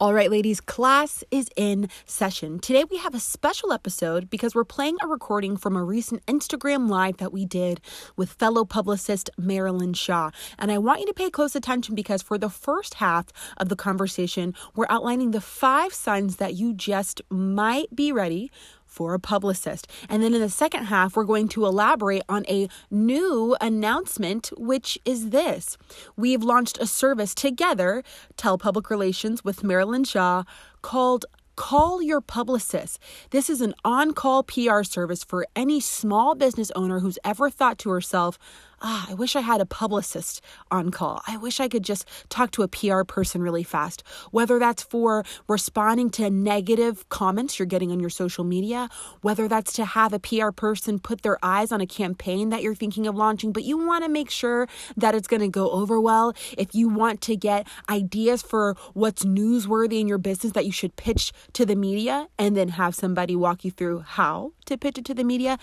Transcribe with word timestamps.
All 0.00 0.14
right, 0.14 0.30
ladies, 0.30 0.60
class 0.60 1.24
is 1.32 1.48
in 1.56 1.88
session. 2.06 2.60
Today 2.60 2.84
we 2.88 2.98
have 2.98 3.16
a 3.16 3.18
special 3.18 3.72
episode 3.72 4.30
because 4.30 4.54
we're 4.54 4.62
playing 4.62 4.96
a 5.02 5.08
recording 5.08 5.56
from 5.56 5.74
a 5.76 5.82
recent 5.82 6.24
Instagram 6.26 6.88
live 6.88 7.16
that 7.16 7.32
we 7.32 7.44
did 7.44 7.80
with 8.16 8.30
fellow 8.34 8.64
publicist 8.64 9.28
Marilyn 9.36 9.94
Shaw. 9.94 10.30
And 10.56 10.70
I 10.70 10.78
want 10.78 11.00
you 11.00 11.06
to 11.06 11.12
pay 11.12 11.30
close 11.30 11.56
attention 11.56 11.96
because 11.96 12.22
for 12.22 12.38
the 12.38 12.48
first 12.48 12.94
half 12.94 13.26
of 13.56 13.70
the 13.70 13.74
conversation, 13.74 14.54
we're 14.76 14.86
outlining 14.88 15.32
the 15.32 15.40
five 15.40 15.92
signs 15.92 16.36
that 16.36 16.54
you 16.54 16.74
just 16.74 17.20
might 17.28 17.92
be 17.92 18.12
ready 18.12 18.52
for 18.88 19.14
a 19.14 19.20
publicist. 19.20 19.86
And 20.08 20.22
then 20.22 20.34
in 20.34 20.40
the 20.40 20.48
second 20.48 20.86
half, 20.86 21.14
we're 21.14 21.24
going 21.24 21.48
to 21.48 21.66
elaborate 21.66 22.22
on 22.28 22.44
a 22.48 22.68
new 22.90 23.56
announcement, 23.60 24.50
which 24.56 24.98
is 25.04 25.30
this. 25.30 25.76
We've 26.16 26.42
launched 26.42 26.78
a 26.80 26.86
service 26.86 27.34
together, 27.34 28.02
Tell 28.36 28.58
Public 28.58 28.90
Relations 28.90 29.44
with 29.44 29.62
Marilyn 29.62 30.04
Shaw, 30.04 30.42
called 30.82 31.26
Call 31.54 32.00
Your 32.00 32.20
Publicist. 32.20 33.00
This 33.30 33.50
is 33.50 33.60
an 33.60 33.74
on 33.84 34.14
call 34.14 34.42
PR 34.44 34.84
service 34.84 35.24
for 35.24 35.44
any 35.56 35.80
small 35.80 36.34
business 36.34 36.70
owner 36.76 37.00
who's 37.00 37.18
ever 37.24 37.50
thought 37.50 37.78
to 37.78 37.90
herself, 37.90 38.38
ah, 38.80 39.06
I 39.08 39.14
wish 39.14 39.36
I 39.36 39.40
had 39.40 39.60
a 39.60 39.66
publicist 39.66 40.40
on 40.70 40.90
call. 40.90 41.22
I 41.26 41.36
wish 41.36 41.60
I 41.60 41.68
could 41.68 41.84
just 41.84 42.08
talk 42.28 42.50
to 42.52 42.62
a 42.62 42.68
PR 42.68 43.02
person 43.02 43.42
really 43.42 43.62
fast. 43.62 44.02
Whether 44.30 44.58
that's 44.58 44.82
for 44.82 45.24
responding 45.48 46.10
to 46.10 46.30
negative 46.30 47.08
comments 47.08 47.58
you're 47.58 47.66
getting 47.66 47.90
on 47.90 48.00
your 48.00 48.10
social 48.10 48.44
media, 48.44 48.88
whether 49.22 49.48
that's 49.48 49.72
to 49.74 49.84
have 49.84 50.12
a 50.12 50.18
PR 50.18 50.50
person 50.50 50.98
put 50.98 51.22
their 51.22 51.38
eyes 51.42 51.72
on 51.72 51.80
a 51.80 51.86
campaign 51.86 52.50
that 52.50 52.62
you're 52.62 52.74
thinking 52.74 53.06
of 53.06 53.16
launching, 53.16 53.52
but 53.52 53.64
you 53.64 53.78
want 53.78 54.04
to 54.04 54.10
make 54.10 54.30
sure 54.30 54.68
that 54.96 55.14
it's 55.14 55.28
going 55.28 55.40
to 55.40 55.48
go 55.48 55.70
over 55.70 56.00
well. 56.00 56.34
If 56.56 56.74
you 56.74 56.88
want 56.88 57.20
to 57.22 57.36
get 57.36 57.66
ideas 57.88 58.42
for 58.42 58.76
what's 58.94 59.24
newsworthy 59.24 60.00
in 60.00 60.08
your 60.08 60.18
business 60.18 60.52
that 60.52 60.66
you 60.66 60.72
should 60.72 60.96
pitch 60.96 61.32
to 61.54 61.66
the 61.66 61.76
media 61.76 62.28
and 62.38 62.56
then 62.56 62.70
have 62.70 62.94
somebody 62.94 63.34
walk 63.34 63.64
you 63.64 63.70
through 63.70 64.00
how 64.00 64.52
to 64.66 64.76
pitch 64.76 64.98
it 64.98 65.04
to 65.06 65.14
the 65.14 65.24
media, 65.24 65.58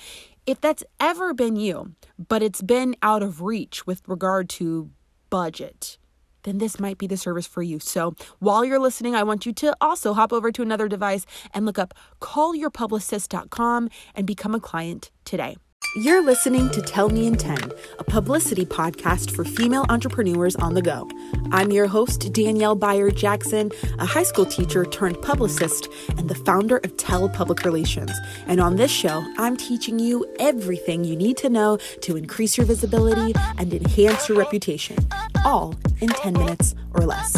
if 0.46 0.62
that's 0.62 0.84
ever 1.00 1.34
been 1.34 1.56
you, 1.56 1.94
but 2.18 2.44
it's 2.44 2.62
been 2.62 2.96
out 3.02 3.24
of 3.24 3.42
reach 3.42 3.88
with 3.88 4.02
regard 4.08 4.50
to 4.50 4.92
budget, 5.30 5.98
then 6.44 6.60
this 6.60 6.80
might 6.80 6.98
be 6.98 7.08
the 7.08 7.18
service 7.18 7.48
for 7.48 7.64
you. 7.64 7.80
So 7.80 8.16
while 8.40 8.64
you're 8.64 8.80
listening, 8.80 9.16
I 9.16 9.24
want 9.24 9.46
you 9.46 9.54
to 9.54 9.76
also 9.82 10.14
hop 10.14 10.32
over 10.32 10.52
to 10.52 10.62
another 10.62 10.88
device 10.88 11.26
and 11.54 11.66
look 11.66 11.80
up 11.80 11.94
callyourpublicist.com 12.22 13.90
and 14.14 14.28
become 14.28 14.54
a 14.54 14.60
client 14.60 15.12
today. 15.26 15.58
You're 15.94 16.22
listening 16.22 16.70
to 16.72 16.82
Tell 16.82 17.10
Me 17.10 17.26
in 17.26 17.36
10, 17.36 17.72
a 18.00 18.04
publicity 18.04 18.66
podcast 18.66 19.32
for 19.32 19.46
female 19.46 19.86
entrepreneurs 19.88 20.56
on 20.58 20.74
the 20.74 20.82
go. 20.82 21.10
I'm 21.52 21.72
your 21.72 21.88
host, 21.88 22.34
Danielle 22.34 22.76
Bayard 22.76 23.16
Jackson, 23.16 23.72
a 23.98 24.06
high 24.06 24.24
school 24.24 24.46
teacher 24.46 24.84
turned 24.86 25.22
publicist 25.22 25.88
and 26.18 26.30
the 26.30 26.36
founder 26.36 26.78
of 26.78 26.98
Tell 26.98 27.30
Public 27.30 27.64
Relations. 27.64 28.12
And 28.48 28.60
on 28.60 28.76
this 28.76 28.92
show, 28.92 29.24
I'm 29.38 29.56
teaching 29.56 30.00
you 30.00 30.26
everything 30.40 31.06
you 31.06 31.16
need 31.16 31.38
to 31.38 31.50
know 31.50 31.78
to 32.02 32.18
increase 32.18 32.58
your 32.58 32.66
visibility 32.66 33.34
and 33.58 33.74
enhance 33.74 34.28
your 34.28 34.38
reputation, 34.38 34.98
all 35.46 35.76
in 36.02 36.10
10 36.10 36.34
minutes 36.34 36.76
or 36.94 37.06
less. 37.06 37.38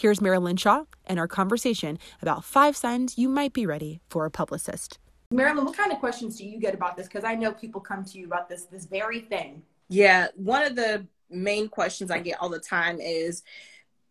Here's 0.00 0.22
Marilyn 0.22 0.56
Shaw 0.56 0.84
and 1.04 1.18
our 1.18 1.28
conversation 1.28 1.98
about 2.22 2.42
five 2.42 2.74
signs 2.74 3.18
you 3.18 3.28
might 3.28 3.52
be 3.52 3.66
ready 3.66 4.00
for 4.08 4.24
a 4.24 4.30
publicist. 4.30 4.98
Marilyn, 5.30 5.66
what 5.66 5.76
kind 5.76 5.92
of 5.92 5.98
questions 5.98 6.38
do 6.38 6.46
you 6.46 6.58
get 6.58 6.72
about 6.72 6.96
this? 6.96 7.06
Because 7.06 7.22
I 7.22 7.34
know 7.34 7.52
people 7.52 7.82
come 7.82 8.02
to 8.06 8.18
you 8.18 8.24
about 8.24 8.48
this 8.48 8.64
this 8.64 8.86
very 8.86 9.20
thing. 9.20 9.62
Yeah, 9.90 10.28
one 10.36 10.62
of 10.62 10.74
the 10.74 11.06
main 11.28 11.68
questions 11.68 12.10
I 12.10 12.20
get 12.20 12.40
all 12.40 12.48
the 12.48 12.58
time 12.58 12.98
is 12.98 13.42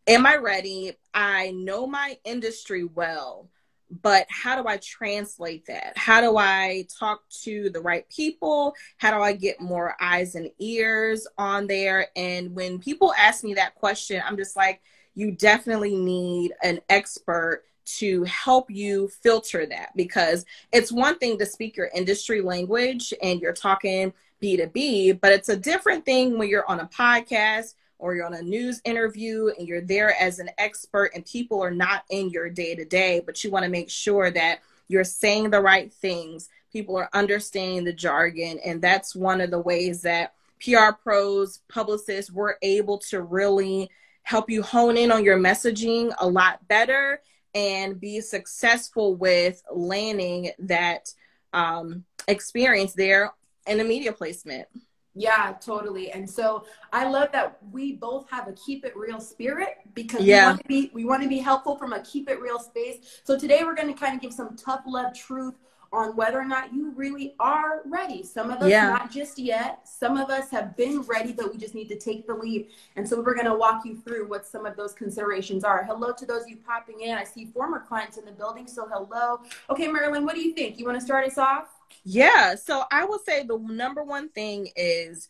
Am 0.05 0.27
I 0.27 0.35
ready? 0.35 0.93
I 1.15 1.49
know 1.53 1.87
my 1.87 2.19
industry 2.23 2.83
well, 2.83 3.49
but 3.89 4.28
how 4.29 4.61
do 4.61 4.69
I 4.69 4.78
translate 4.78 5.66
that? 5.66 5.97
How 5.97 6.22
do 6.22 6.38
I 6.38 6.85
talk 6.99 7.28
to 7.45 7.72
the 7.72 7.81
right 7.81 8.07
people? 8.09 8.75
How 8.97 9.09
do 9.09 9.23
I 9.23 9.33
get 9.33 9.59
more 9.59 9.95
eyes 9.99 10.35
and 10.35 10.51
ears 10.59 11.28
on 11.39 11.66
there? 11.66 12.09
And 12.16 12.55
when 12.55 12.78
people 12.78 13.11
ask 13.17 13.44
me 13.44 13.55
that 13.55 13.73
question, 13.73 14.22
I'm 14.23 14.38
just 14.38 14.55
like, 14.55 14.81
you 15.19 15.31
definitely 15.31 15.96
need 15.96 16.53
an 16.63 16.80
expert 16.90 17.63
to 17.85 18.24
help 18.24 18.69
you 18.69 19.07
filter 19.07 19.66
that 19.66 19.90
because 19.96 20.46
it's 20.72 20.91
one 20.91 21.18
thing 21.18 21.38
to 21.38 21.46
speak 21.46 21.75
your 21.75 21.90
industry 21.94 22.40
language 22.40 23.13
and 23.22 23.41
you're 23.41 23.52
talking 23.52 24.13
B2B, 24.41 25.19
but 25.19 25.34
it's 25.34 25.50
a 25.50 25.58
different 25.58 26.06
thing 26.06 26.38
when 26.38 26.47
you're 26.47 26.69
on 26.69 26.79
a 26.79 26.88
podcast 26.88 27.74
or 27.97 28.16
you're 28.16 28.25
on 28.25 28.35
a 28.35 28.41
news 28.41 28.79
interview 28.85 29.52
and 29.58 29.68
you're 29.68 29.81
there 29.81 30.16
as 30.22 30.40
an 30.40 30.50
expert 30.58 31.12
and 31.13 31.25
people 31.25 31.62
are 31.62 31.72
not 31.72 32.03
in 32.09 32.29
your 32.29 32.50
day 32.50 32.75
to 32.75 32.85
day, 32.85 33.22
but 33.25 33.44
you 33.44 33.52
want 33.52 33.66
to 33.66 33.72
make 33.72 33.90
sure 33.90 34.31
that 34.31 34.59
you're 34.88 35.03
saying 35.03 35.50
the 35.50 35.59
right 35.59 35.91
things. 35.91 36.47
People 36.72 36.96
are 36.96 37.09
understanding 37.13 37.84
the 37.84 37.91
jargon. 37.91 38.59
And 38.63 38.81
that's 38.81 39.16
one 39.16 39.41
of 39.41 39.52
the 39.52 39.59
ways 39.59 40.02
that 40.03 40.34
PR 40.63 40.94
pros, 41.03 41.59
publicists 41.68 42.31
were 42.31 42.58
able 42.62 43.00
to 43.00 43.22
really 43.22 43.90
help 44.24 44.50
you 44.50 44.62
hone 44.62 44.97
in 44.97 45.12
on 45.12 45.24
your 45.24 45.38
messaging 45.38 46.13
a 46.19 46.28
lot 46.28 46.66
better 46.68 47.22
and 47.56 48.00
be 48.00 48.22
successful 48.22 49.16
with 49.16 49.62
landing 49.74 50.52
that 50.59 51.13
um, 51.53 52.03
experience 52.28 52.94
there 52.94 53.31
in 53.68 53.79
a 53.79 53.84
media 53.84 54.13
placement. 54.13 54.68
Yeah, 55.16 55.53
totally. 55.59 56.12
And 56.12 56.29
so 56.29 56.66
I 56.94 57.09
love 57.09 57.31
that 57.34 57.58
we 57.72 57.94
both 57.94 58.29
have 58.29 58.47
a 58.47 58.53
keep 58.53 58.85
it 58.85 58.96
real 58.96 59.19
spirit 59.19 59.79
because 59.94 60.24
yeah. 60.24 60.44
we 60.44 60.46
want 60.47 60.62
to 60.62 60.68
be 60.68 60.91
we 60.94 61.06
want 61.06 61.24
to 61.24 61.29
be 61.29 61.40
helpful 61.40 61.75
from 61.75 61.94
a 61.94 62.02
keep 62.02 62.29
it 62.29 62.40
real 62.40 62.59
space. 62.59 63.22
So 63.24 63.38
today 63.38 63.63
we're 63.63 63.75
going 63.75 63.94
to 63.94 64.00
kind 64.00 64.16
of 64.16 64.22
give 64.22 64.31
some 64.31 64.56
tough 64.56 64.81
love 64.85 65.13
truth 65.13 65.56
on 65.91 66.16
whether 66.16 66.39
or 66.39 66.45
not 66.45 66.73
you 66.73 66.91
really 66.91 67.35
are 67.39 67.81
ready. 67.85 68.23
Some 68.23 68.51
of 68.51 68.61
us 68.61 68.69
yeah. 68.69 68.89
not 68.89 69.11
just 69.11 69.39
yet. 69.39 69.88
Some 69.88 70.17
of 70.17 70.29
us 70.29 70.50
have 70.51 70.77
been 70.77 71.01
ready, 71.01 71.33
but 71.33 71.51
we 71.51 71.57
just 71.57 71.75
need 71.75 71.88
to 71.89 71.97
take 71.97 72.27
the 72.27 72.35
lead. 72.35 72.67
And 72.95 73.07
so 73.07 73.22
we're 73.22 73.33
going 73.33 73.45
to 73.45 73.55
walk 73.55 73.85
you 73.85 73.95
through 73.95 74.28
what 74.28 74.45
some 74.45 74.66
of 74.66 74.75
those 74.75 74.94
considerations 74.94 75.63
are. 75.63 75.83
Hello 75.83 76.11
to 76.13 76.25
those 76.25 76.44
of 76.44 76.49
you 76.49 76.57
popping 76.57 77.01
in. 77.01 77.17
I 77.17 77.23
see 77.23 77.45
former 77.45 77.79
clients 77.79 78.17
in 78.17 78.25
the 78.25 78.31
building, 78.31 78.67
so 78.67 78.88
hello. 78.88 79.39
Okay, 79.69 79.88
Marilyn, 79.88 80.25
what 80.25 80.35
do 80.35 80.41
you 80.41 80.53
think? 80.53 80.78
You 80.78 80.85
want 80.85 80.99
to 80.99 81.05
start 81.05 81.25
us 81.25 81.38
off? 81.38 81.67
Yeah. 82.03 82.55
So 82.55 82.83
I 82.91 83.05
will 83.05 83.19
say 83.19 83.44
the 83.44 83.57
number 83.57 84.03
one 84.03 84.29
thing 84.29 84.69
is 84.75 85.29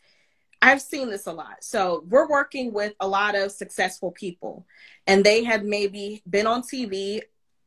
I've 0.61 0.81
seen 0.81 1.09
this 1.09 1.27
a 1.27 1.31
lot. 1.31 1.63
So 1.63 2.03
we're 2.09 2.27
working 2.27 2.73
with 2.73 2.93
a 2.99 3.07
lot 3.07 3.35
of 3.35 3.51
successful 3.51 4.11
people, 4.11 4.65
and 5.07 5.23
they 5.23 5.43
have 5.45 5.63
maybe 5.63 6.21
been 6.29 6.47
on 6.47 6.63
TV 6.63 7.21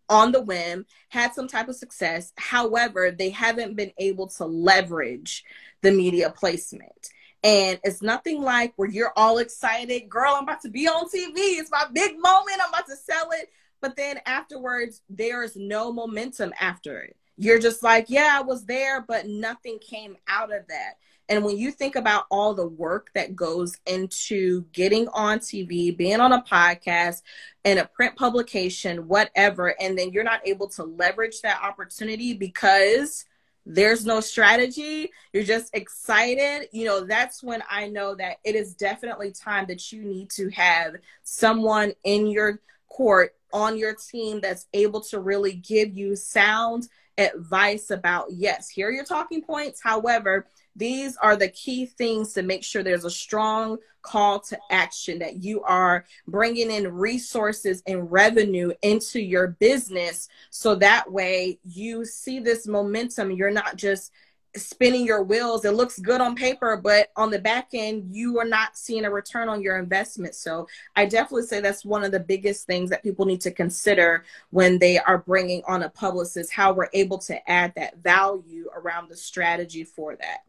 on 0.09 0.33
the 0.33 0.41
whim, 0.41 0.87
had 1.09 1.35
some 1.35 1.49
type 1.49 1.69
of 1.69 1.77
success. 1.77 2.33
However, 2.37 3.11
they 3.11 3.31
haven't 3.31 3.77
been 3.77 3.93
able 3.99 4.29
to 4.29 4.45
leverage 4.45 5.45
the 5.83 5.93
media 5.93 6.31
placement. 6.31 7.09
And 7.45 7.81
it's 7.83 8.03
nothing 8.03 8.41
like 8.41 8.73
where 8.77 8.89
you're 8.89 9.13
all 9.17 9.39
excited, 9.39 10.09
girl, 10.09 10.35
I'm 10.37 10.45
about 10.45 10.61
to 10.63 10.71
be 10.71 10.87
on 10.87 11.07
TV. 11.07 11.59
It's 11.59 11.71
my 11.71 11.87
big 11.93 12.13
moment. 12.19 12.61
I'm 12.63 12.69
about 12.69 12.87
to 12.87 12.97
sell 12.97 13.31
it. 13.33 13.51
But 13.81 13.97
then 13.97 14.21
afterwards, 14.27 15.03
there's 15.11 15.57
no 15.57 15.93
momentum 15.93 16.53
after 16.61 17.01
it. 17.01 17.17
You're 17.37 17.59
just 17.59 17.83
like, 17.83 18.07
yeah, 18.09 18.37
I 18.39 18.43
was 18.43 18.65
there, 18.65 19.01
but 19.01 19.27
nothing 19.27 19.79
came 19.81 20.17
out 20.29 20.55
of 20.55 20.69
that. 20.69 20.95
And 21.33 21.47
when 21.47 21.57
you 21.57 21.71
think 21.71 21.97
about 21.97 22.27
all 22.31 22.53
the 22.53 22.67
work 22.67 23.09
that 23.15 23.35
goes 23.35 23.79
into 23.87 24.67
getting 24.75 25.09
on 25.15 25.39
TV, 25.39 25.97
being 25.97 26.21
on 26.21 26.35
a 26.35 26.43
podcast, 26.43 27.23
and 27.65 27.79
a 27.79 27.87
print 27.87 28.17
publication, 28.17 29.09
whatever, 29.09 29.75
and 29.81 29.99
then 29.99 30.11
you're 30.11 30.25
not 30.25 30.47
able 30.47 30.69
to 30.69 30.85
leverage 30.85 31.41
that 31.41 31.63
opportunity 31.63 32.35
because 32.35 33.25
there's 33.65 34.05
no 34.05 34.21
strategy, 34.21 35.11
you're 35.33 35.43
just 35.43 35.75
excited, 35.75 36.69
you 36.71 36.85
know, 36.85 37.03
that's 37.03 37.43
when 37.43 37.63
I 37.71 37.89
know 37.89 38.15
that 38.17 38.37
it 38.45 38.55
is 38.55 38.75
definitely 38.75 39.33
time 39.33 39.65
that 39.69 39.91
you 39.91 40.03
need 40.03 40.29
to 40.33 40.51
have 40.51 40.97
someone 41.23 41.95
in 42.05 42.27
your 42.27 42.61
court 42.91 43.35
on 43.55 43.79
your 43.79 43.95
team 43.95 44.43
that's 44.43 44.67
able 44.75 45.01
to 45.01 45.19
really 45.19 45.55
give 45.55 45.97
you 45.97 46.15
sound 46.15 46.89
advice 47.17 47.91
about 47.91 48.27
yes, 48.31 48.69
here 48.69 48.89
are 48.89 48.93
your 48.93 49.05
talking 49.05 49.43
points. 49.43 49.81
However, 49.83 50.47
these 50.77 51.17
are 51.17 51.37
the 51.37 51.49
key 51.49 51.87
things 51.87 52.33
to 52.35 52.43
make 52.43 52.65
sure 52.65 52.83
there's 52.83 53.05
a 53.05 53.11
strong 53.11 53.79
call 54.03 54.41
to 54.41 54.59
action, 54.71 55.19
that 55.21 55.43
you 55.43 55.63
are 55.63 56.05
bringing 56.27 56.71
in 56.71 56.93
resources 56.93 57.83
and 57.87 58.11
revenue 58.11 58.73
into 58.83 59.21
your 59.21 59.49
business. 59.49 60.29
So 60.51 60.75
that 60.77 61.11
way 61.11 61.59
you 61.65 62.05
see 62.05 62.41
this 62.41 62.67
momentum. 62.67 63.31
You're 63.31 63.51
not 63.51 63.77
just 63.77 64.13
spinning 64.55 65.07
your 65.07 65.23
wheels. 65.23 65.65
It 65.65 65.73
looks 65.73 65.99
good 65.99 66.21
on 66.21 66.35
paper, 66.35 66.77
but 66.77 67.09
on 67.17 67.31
the 67.31 67.39
back 67.39 67.69
end, 67.73 68.15
you 68.15 68.39
are 68.39 68.45
not 68.45 68.77
seeing 68.77 69.05
a 69.05 69.11
return 69.11 69.49
on 69.49 69.63
your 69.63 69.79
investment. 69.79 70.35
So 70.35 70.67
I 70.95 71.07
definitely 71.07 71.47
say 71.47 71.61
that's 71.61 71.85
one 71.85 72.05
of 72.05 72.13
the 72.13 72.21
biggest 72.21 72.67
things 72.67 72.91
that 72.91 73.03
people 73.03 73.25
need 73.25 73.41
to 73.43 73.51
consider 73.51 74.25
when 74.51 74.79
they 74.79 74.99
are 74.99 75.19
bringing 75.19 75.63
on 75.67 75.85
a 75.85 75.89
publicist, 75.89 76.53
how 76.53 76.73
we're 76.73 76.91
able 76.93 77.19
to 77.19 77.51
add 77.51 77.73
that 77.77 77.99
value 78.03 78.69
around 78.75 79.09
the 79.09 79.17
strategy 79.17 79.85
for 79.85 80.17
that. 80.17 80.41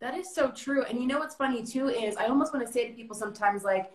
That 0.00 0.16
is 0.16 0.34
so 0.34 0.50
true. 0.50 0.84
And 0.84 1.00
you 1.00 1.06
know 1.06 1.18
what's 1.18 1.34
funny 1.34 1.62
too 1.62 1.88
is 1.88 2.16
I 2.16 2.26
almost 2.26 2.52
want 2.52 2.66
to 2.66 2.72
say 2.72 2.86
to 2.86 2.94
people 2.94 3.16
sometimes 3.16 3.64
like, 3.64 3.90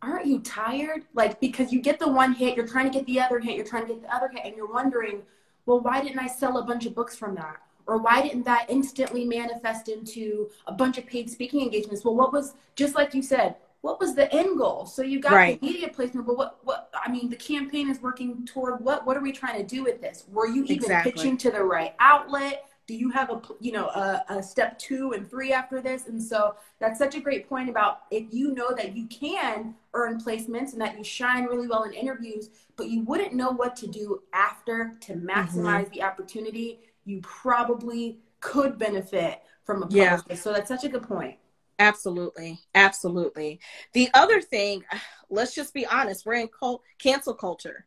aren't 0.00 0.26
you 0.26 0.40
tired? 0.40 1.04
Like 1.14 1.40
because 1.40 1.72
you 1.72 1.80
get 1.80 1.98
the 1.98 2.08
one 2.08 2.32
hit, 2.32 2.56
you're 2.56 2.66
trying 2.66 2.86
to 2.86 2.92
get 2.92 3.06
the 3.06 3.20
other 3.20 3.38
hit, 3.38 3.56
you're 3.56 3.66
trying 3.66 3.86
to 3.86 3.94
get 3.94 4.02
the 4.02 4.14
other 4.14 4.28
hit, 4.28 4.44
and 4.44 4.56
you're 4.56 4.72
wondering, 4.72 5.22
well, 5.66 5.80
why 5.80 6.00
didn't 6.02 6.18
I 6.18 6.26
sell 6.26 6.58
a 6.58 6.64
bunch 6.64 6.86
of 6.86 6.94
books 6.94 7.16
from 7.16 7.34
that? 7.36 7.56
Or 7.86 7.98
why 7.98 8.22
didn't 8.22 8.44
that 8.44 8.66
instantly 8.70 9.26
manifest 9.26 9.88
into 9.88 10.48
a 10.66 10.72
bunch 10.72 10.96
of 10.96 11.06
paid 11.06 11.28
speaking 11.28 11.60
engagements? 11.60 12.04
Well, 12.04 12.14
what 12.14 12.32
was 12.32 12.54
just 12.76 12.94
like 12.94 13.14
you 13.14 13.22
said, 13.22 13.56
what 13.82 14.00
was 14.00 14.14
the 14.14 14.32
end 14.32 14.56
goal? 14.56 14.86
So 14.86 15.02
you 15.02 15.20
got 15.20 15.32
right. 15.32 15.60
the 15.60 15.66
media 15.66 15.88
placement, 15.88 16.26
but 16.26 16.38
what 16.38 16.58
what 16.64 16.90
I 16.94 17.10
mean, 17.10 17.28
the 17.28 17.36
campaign 17.36 17.90
is 17.90 18.00
working 18.00 18.46
toward 18.46 18.82
what 18.82 19.06
what 19.06 19.16
are 19.16 19.20
we 19.20 19.32
trying 19.32 19.58
to 19.58 19.66
do 19.66 19.84
with 19.84 20.00
this? 20.00 20.24
Were 20.32 20.48
you 20.48 20.64
even 20.64 20.76
exactly. 20.76 21.12
pitching 21.12 21.36
to 21.38 21.50
the 21.50 21.62
right 21.62 21.94
outlet? 22.00 22.66
Do 22.86 22.94
you 22.94 23.10
have 23.10 23.30
a 23.30 23.40
you 23.60 23.72
know 23.72 23.86
a, 23.86 24.24
a, 24.28 24.42
step 24.42 24.78
two 24.78 25.12
and 25.12 25.28
three 25.28 25.52
after 25.52 25.80
this? 25.80 26.06
And 26.06 26.22
so 26.22 26.56
that's 26.78 26.98
such 26.98 27.14
a 27.14 27.20
great 27.20 27.48
point 27.48 27.68
about 27.68 28.02
if 28.10 28.24
you 28.32 28.54
know 28.54 28.74
that 28.74 28.96
you 28.96 29.06
can 29.06 29.74
earn 29.94 30.20
placements 30.20 30.72
and 30.72 30.80
that 30.80 30.98
you 30.98 31.04
shine 31.04 31.44
really 31.44 31.66
well 31.66 31.84
in 31.84 31.92
interviews 31.92 32.50
but 32.76 32.88
you 32.88 33.02
wouldn't 33.04 33.32
know 33.32 33.50
what 33.50 33.76
to 33.76 33.86
do 33.86 34.22
after 34.32 34.94
to 35.00 35.14
maximize 35.14 35.84
mm-hmm. 35.84 35.94
the 35.94 36.02
opportunity 36.02 36.80
you 37.04 37.20
probably 37.22 38.18
could 38.40 38.78
benefit 38.78 39.42
from 39.64 39.82
a 39.82 39.86
yeah. 39.90 40.20
so 40.34 40.52
that's 40.52 40.68
such 40.68 40.84
a 40.84 40.88
good 40.88 41.02
point. 41.02 41.36
Absolutely. 41.78 42.60
Absolutely. 42.74 43.60
The 43.92 44.08
other 44.14 44.40
thing 44.40 44.84
let's 45.30 45.54
just 45.54 45.72
be 45.72 45.86
honest 45.86 46.26
we're 46.26 46.34
in 46.34 46.48
cult, 46.48 46.82
cancel 46.98 47.34
culture. 47.34 47.86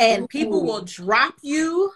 And 0.00 0.28
people 0.28 0.64
will 0.64 0.82
drop 0.82 1.36
you 1.40 1.92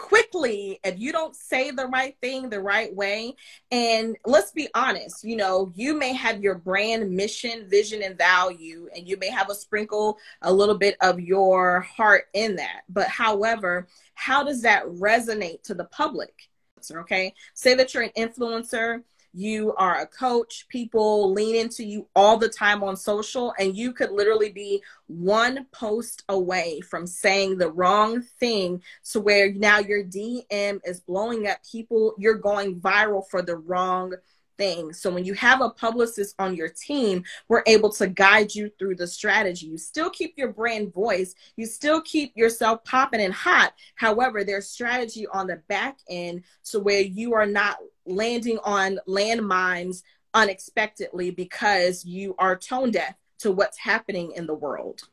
quickly 0.00 0.80
if 0.82 0.98
you 0.98 1.12
don't 1.12 1.36
say 1.36 1.70
the 1.70 1.86
right 1.86 2.16
thing 2.22 2.48
the 2.48 2.60
right 2.60 2.94
way. 2.94 3.36
And 3.70 4.16
let's 4.24 4.50
be 4.50 4.68
honest, 4.74 5.22
you 5.22 5.36
know, 5.36 5.70
you 5.74 5.94
may 5.94 6.14
have 6.14 6.42
your 6.42 6.54
brand 6.54 7.10
mission, 7.10 7.68
vision, 7.68 8.02
and 8.02 8.16
value, 8.16 8.88
and 8.96 9.06
you 9.06 9.18
may 9.18 9.28
have 9.28 9.50
a 9.50 9.54
sprinkle 9.54 10.18
a 10.42 10.52
little 10.52 10.76
bit 10.78 10.96
of 11.02 11.20
your 11.20 11.80
heart 11.80 12.24
in 12.32 12.56
that. 12.56 12.82
But 12.88 13.08
however, 13.08 13.88
how 14.14 14.42
does 14.42 14.62
that 14.62 14.86
resonate 14.86 15.62
to 15.64 15.74
the 15.74 15.84
public? 15.84 16.48
Okay. 16.90 17.34
Say 17.52 17.74
that 17.74 17.92
you're 17.92 18.04
an 18.04 18.10
influencer 18.16 19.02
you 19.32 19.74
are 19.76 20.00
a 20.00 20.06
coach, 20.06 20.66
people 20.68 21.32
lean 21.32 21.54
into 21.54 21.84
you 21.84 22.06
all 22.16 22.36
the 22.36 22.48
time 22.48 22.82
on 22.82 22.96
social, 22.96 23.54
and 23.58 23.76
you 23.76 23.92
could 23.92 24.10
literally 24.10 24.50
be 24.50 24.82
one 25.06 25.66
post 25.72 26.24
away 26.28 26.80
from 26.80 27.06
saying 27.06 27.58
the 27.58 27.70
wrong 27.70 28.22
thing 28.40 28.82
to 29.12 29.20
where 29.20 29.52
now 29.52 29.78
your 29.78 30.02
DM 30.02 30.80
is 30.84 31.00
blowing 31.00 31.46
up 31.46 31.58
people, 31.70 32.14
you're 32.18 32.34
going 32.34 32.80
viral 32.80 33.22
for 33.28 33.42
the 33.42 33.56
wrong 33.56 34.14
things. 34.60 35.00
So 35.00 35.10
when 35.10 35.24
you 35.24 35.32
have 35.34 35.62
a 35.62 35.70
publicist 35.70 36.34
on 36.38 36.54
your 36.54 36.68
team, 36.68 37.24
we're 37.48 37.62
able 37.66 37.90
to 37.94 38.06
guide 38.06 38.54
you 38.54 38.70
through 38.78 38.96
the 38.96 39.06
strategy. 39.06 39.66
You 39.66 39.78
still 39.78 40.10
keep 40.10 40.34
your 40.36 40.52
brand 40.52 40.92
voice, 40.92 41.34
you 41.56 41.64
still 41.64 42.02
keep 42.02 42.36
yourself 42.36 42.84
popping 42.84 43.22
and 43.22 43.32
hot. 43.32 43.72
However, 43.94 44.44
there's 44.44 44.68
strategy 44.68 45.26
on 45.28 45.46
the 45.46 45.62
back 45.68 45.96
end 46.10 46.44
to 46.64 46.78
where 46.78 47.00
you 47.00 47.32
are 47.32 47.46
not 47.46 47.78
landing 48.04 48.58
on 48.62 49.00
landmines 49.08 50.02
unexpectedly 50.34 51.30
because 51.30 52.04
you 52.04 52.34
are 52.38 52.54
tone 52.54 52.90
deaf 52.90 53.14
to 53.38 53.50
what's 53.50 53.78
happening 53.78 54.32
in 54.36 54.46
the 54.46 54.54
world. 54.54 55.04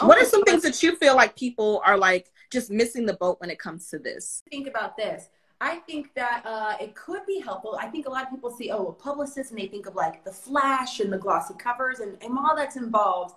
What 0.00 0.18
are 0.18 0.24
some 0.24 0.42
things 0.42 0.64
that 0.64 0.82
you 0.82 0.96
feel 0.96 1.14
like 1.14 1.36
people 1.36 1.80
are 1.84 1.96
like 1.96 2.32
just 2.50 2.72
missing 2.72 3.06
the 3.06 3.14
boat 3.14 3.40
when 3.40 3.50
it 3.50 3.60
comes 3.60 3.88
to 3.90 4.00
this? 4.00 4.42
Think 4.50 4.66
about 4.66 4.96
this. 4.96 5.28
I 5.60 5.76
think 5.76 6.12
that 6.14 6.42
uh, 6.44 6.76
it 6.80 6.94
could 6.94 7.24
be 7.26 7.40
helpful. 7.40 7.78
I 7.80 7.86
think 7.86 8.06
a 8.06 8.10
lot 8.10 8.24
of 8.24 8.30
people 8.30 8.50
see, 8.50 8.70
oh, 8.70 8.88
a 8.88 8.92
publicist, 8.92 9.50
and 9.50 9.58
they 9.58 9.66
think 9.66 9.86
of 9.86 9.94
like 9.94 10.22
the 10.24 10.32
flash 10.32 11.00
and 11.00 11.10
the 11.10 11.18
glossy 11.18 11.54
covers 11.54 12.00
and, 12.00 12.18
and 12.22 12.38
all 12.38 12.54
that's 12.54 12.76
involved. 12.76 13.36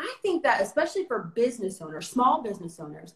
I 0.00 0.14
think 0.22 0.42
that, 0.44 0.62
especially 0.62 1.04
for 1.04 1.30
business 1.34 1.82
owners, 1.82 2.08
small 2.08 2.42
business 2.42 2.80
owners, 2.80 3.14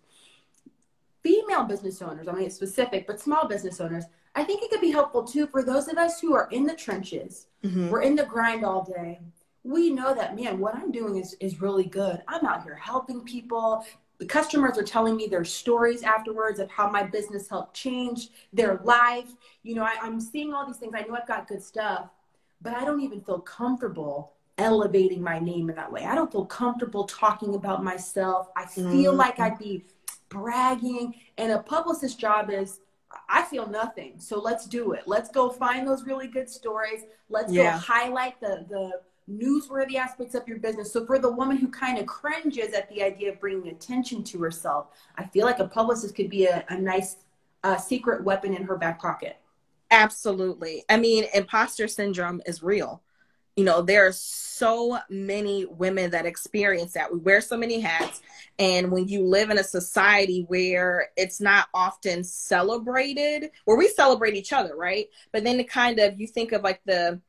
female 1.23 1.65
business 1.65 2.03
owners, 2.03 2.29
I 2.29 2.33
mean, 2.33 2.45
it's 2.45 2.57
specific, 2.57 3.07
but 3.07 3.21
small 3.21 3.47
business 3.47 3.81
owners, 3.81 4.05
I 4.35 4.45
think 4.45 4.63
it 4.63 4.71
could 4.71 4.81
be 4.81 4.91
helpful 4.91 5.23
too 5.25 5.47
for 5.47 5.63
those 5.63 5.89
of 5.89 5.97
us 5.97 6.21
who 6.21 6.35
are 6.35 6.49
in 6.51 6.67
the 6.67 6.75
trenches. 6.75 7.47
Mm-hmm. 7.65 7.89
We're 7.89 8.03
in 8.03 8.17
the 8.17 8.25
grind 8.25 8.65
all 8.65 8.85
day. 8.85 9.21
We 9.65 9.91
know 9.91 10.13
that, 10.15 10.35
man, 10.35 10.59
what 10.59 10.75
I'm 10.75 10.91
doing 10.91 11.17
is, 11.17 11.37
is 11.39 11.61
really 11.61 11.85
good. 11.85 12.21
I'm 12.27 12.45
out 12.45 12.65
here 12.65 12.75
helping 12.75 13.23
people 13.23 13.85
the 14.23 14.29
customers 14.29 14.79
are 14.79 14.85
telling 14.85 15.17
me 15.17 15.27
their 15.27 15.45
stories 15.45 16.05
afterwards 16.05 16.61
of 16.61 16.71
how 16.71 16.89
my 16.89 17.03
business 17.03 17.49
helped 17.49 17.75
change 17.75 18.29
their 18.53 18.81
life. 18.85 19.33
You 19.65 19.75
know, 19.75 19.83
I, 19.83 19.97
I'm 20.01 20.21
seeing 20.21 20.55
all 20.55 20.65
these 20.65 20.77
things. 20.77 20.95
I 20.95 21.01
know 21.01 21.17
I've 21.17 21.27
got 21.27 21.49
good 21.49 21.61
stuff, 21.61 22.09
but 22.61 22.73
I 22.73 22.85
don't 22.85 23.01
even 23.01 23.21
feel 23.21 23.41
comfortable 23.41 24.35
elevating 24.59 25.21
my 25.21 25.41
name 25.41 25.71
in 25.71 25.75
that 25.75 25.91
way. 25.91 26.05
I 26.05 26.15
don't 26.15 26.31
feel 26.31 26.45
comfortable 26.45 27.03
talking 27.03 27.57
about 27.57 27.83
myself. 27.83 28.51
I 28.57 28.65
feel 28.65 29.13
mm. 29.13 29.17
like 29.17 29.41
I'd 29.41 29.59
be 29.59 29.87
bragging. 30.29 31.17
And 31.37 31.51
a 31.51 31.59
publicist's 31.59 32.17
job 32.17 32.49
is 32.49 32.79
I 33.29 33.43
feel 33.43 33.67
nothing. 33.67 34.21
So 34.21 34.39
let's 34.39 34.67
do 34.67 34.93
it. 34.93 35.03
Let's 35.07 35.31
go 35.31 35.51
find 35.51 35.85
those 35.85 36.05
really 36.05 36.29
good 36.29 36.49
stories. 36.49 37.01
Let's 37.29 37.53
yeah. 37.53 37.73
go 37.73 37.79
highlight 37.79 38.41
the 38.41 38.67
the 38.69 39.01
newsworthy 39.33 39.97
aspects 39.97 40.35
of 40.35 40.47
your 40.47 40.59
business. 40.59 40.93
So 40.93 41.07
for 41.07 41.19
the 41.19 41.31
woman 41.31 41.57
who 41.57 41.69
kind 41.69 41.99
of 41.99 42.07
cringes 42.07 42.75
at 42.75 42.89
the 42.89 43.03
idea 43.03 43.33
of 43.33 43.41
bringing 43.41 43.69
attention 43.69 44.23
to 44.25 44.39
herself, 44.39 44.89
I 45.17 45.25
feel 45.25 45.47
like 45.47 45.59
a 45.59 45.69
publicist 45.69 46.15
could 46.15 46.31
be 46.31 46.47
a, 46.47 46.65
a 46.69 46.79
nice 46.79 47.17
uh, 47.65 47.77
secret 47.77 48.23
weapon 48.25 48.55
in 48.55 48.65
her 48.65 48.77
back 48.77 49.01
pocket. 49.01 49.37
Absolutely. 49.91 50.85
I 50.89 50.97
mean, 50.97 51.27
imposter 51.35 51.87
syndrome 51.87 52.41
is 52.47 52.63
real. 52.63 53.03
You 53.57 53.65
know, 53.65 53.83
there 53.83 54.07
are 54.07 54.13
so 54.13 54.99
many 55.11 55.67
women 55.67 56.11
that 56.13 56.25
experience 56.25 56.95
that. 56.95 57.13
We 57.13 57.19
wear 57.19 57.43
so 57.43 57.59
many 57.59 57.81
hats. 57.81 58.23
And 58.59 58.91
when 58.91 59.07
you 59.09 59.25
live 59.25 59.51
in 59.51 59.59
a 59.59 59.65
society 59.65 60.47
where 60.49 61.11
it's 61.19 61.39
not 61.39 61.69
often 61.75 62.25
celebrated, 62.25 63.51
where 63.67 63.77
we 63.77 63.89
celebrate 63.89 64.35
each 64.35 64.55
other, 64.55 64.75
right? 64.75 65.09
But 65.33 65.45
then 65.45 65.61
it 65.61 65.69
kind 65.69 65.99
of, 65.99 66.19
you 66.19 66.27
think 66.27 66.53
of 66.53 66.63
like 66.63 66.81
the, 66.87 67.21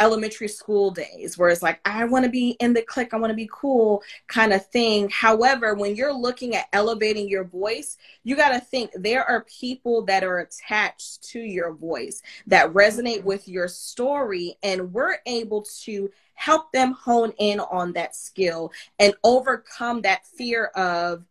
elementary 0.00 0.48
school 0.48 0.90
days 0.90 1.36
where 1.36 1.50
it's 1.50 1.62
like 1.62 1.80
i 1.84 2.04
want 2.04 2.24
to 2.24 2.30
be 2.30 2.50
in 2.60 2.72
the 2.72 2.82
clique 2.82 3.12
i 3.12 3.16
want 3.16 3.30
to 3.30 3.36
be 3.36 3.48
cool 3.52 4.02
kind 4.26 4.52
of 4.52 4.66
thing 4.66 5.08
however 5.10 5.74
when 5.74 5.94
you're 5.94 6.12
looking 6.12 6.56
at 6.56 6.66
elevating 6.72 7.28
your 7.28 7.44
voice 7.44 7.98
you 8.24 8.34
got 8.34 8.48
to 8.50 8.60
think 8.60 8.90
there 8.94 9.24
are 9.24 9.44
people 9.44 10.02
that 10.02 10.24
are 10.24 10.38
attached 10.38 11.22
to 11.22 11.38
your 11.38 11.72
voice 11.72 12.22
that 12.46 12.72
resonate 12.72 13.22
with 13.22 13.46
your 13.46 13.68
story 13.68 14.56
and 14.62 14.92
we're 14.92 15.18
able 15.26 15.62
to 15.62 16.10
help 16.34 16.72
them 16.72 16.92
hone 16.92 17.32
in 17.38 17.60
on 17.60 17.92
that 17.92 18.16
skill 18.16 18.72
and 18.98 19.14
overcome 19.22 20.00
that 20.00 20.26
fear 20.26 20.66
of 20.74 21.24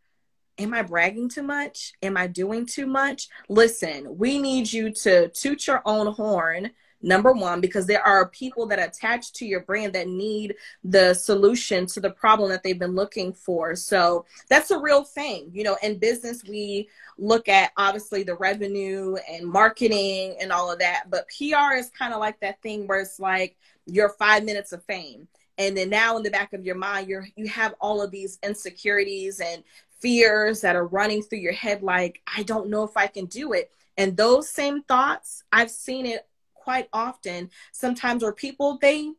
am 0.60 0.74
I 0.74 0.82
bragging 0.82 1.30
too 1.30 1.42
much? 1.42 1.94
Am 2.04 2.18
I 2.18 2.28
doing 2.28 2.66
too 2.66 2.86
much? 2.86 3.30
Listen, 3.48 4.18
we 4.18 4.40
need 4.40 4.72
you 4.72 4.92
to 4.92 5.30
toot 5.30 5.66
your 5.66 5.82
own 5.86 6.14
horn 6.14 6.72
number 7.02 7.32
one 7.32 7.62
because 7.62 7.86
there 7.86 8.06
are 8.06 8.30
people 8.30 8.66
that 8.68 8.80
attach 8.80 9.34
to 9.34 9.46
your 9.46 9.62
brand 9.62 9.94
that 9.94 10.08
need 10.08 10.56
the 10.84 11.14
solution 11.14 11.86
to 11.86 12.00
the 12.00 12.12
problem 12.12 12.50
that 12.50 12.64
they've 12.64 12.80
been 12.80 12.96
looking 12.96 13.34
for. 13.34 13.76
So 13.76 14.26
that's 14.50 14.72
a 14.72 14.80
real 14.80 15.04
thing 15.04 15.50
you 15.54 15.64
know 15.64 15.78
in 15.82 15.98
business 15.98 16.44
we 16.44 16.88
look 17.18 17.48
at 17.48 17.72
obviously 17.78 18.24
the 18.24 18.36
revenue 18.36 19.16
and 19.30 19.46
marketing 19.46 20.36
and 20.42 20.52
all 20.52 20.72
of 20.72 20.80
that 20.80 21.04
but 21.10 21.28
pr 21.28 21.76
is 21.76 21.90
kind 21.90 22.14
of 22.14 22.20
like 22.20 22.40
that 22.40 22.62
thing 22.62 22.88
where 22.88 23.00
it's 23.00 23.20
like 23.20 23.58
your 23.86 24.10
five 24.10 24.44
minutes 24.44 24.72
of 24.72 24.84
fame. 24.84 25.28
And 25.58 25.76
then 25.76 25.90
now 25.90 26.16
in 26.16 26.24
the 26.24 26.30
back 26.30 26.54
of 26.54 26.66
your 26.66 26.76
mind 26.76 27.08
you're 27.08 27.28
you 27.36 27.48
have 27.48 27.76
all 27.82 28.02
of 28.02 28.12
these 28.12 28.40
insecurities 28.44 29.40
and 29.40 29.64
fears 30.00 30.62
that 30.62 30.76
are 30.76 30.88
running 30.88 31.22
through 31.22 31.40
your 31.40 31.52
head 31.54 31.84
like 31.84 32.22
i 32.34 32.42
don't 32.44 32.70
know 32.70 32.84
if 32.84 32.96
i 32.96 33.08
can 33.08 33.26
do 33.26 33.54
it. 33.54 33.72
And 33.98 34.16
those 34.16 34.50
same 34.50 34.84
thoughts 34.84 35.44
i've 35.52 35.72
seen 35.72 36.06
it 36.06 36.28
quite 36.70 36.88
often 36.94 37.50
sometimes 37.72 38.22
where 38.22 38.32
people 38.32 38.78
they 38.78 39.12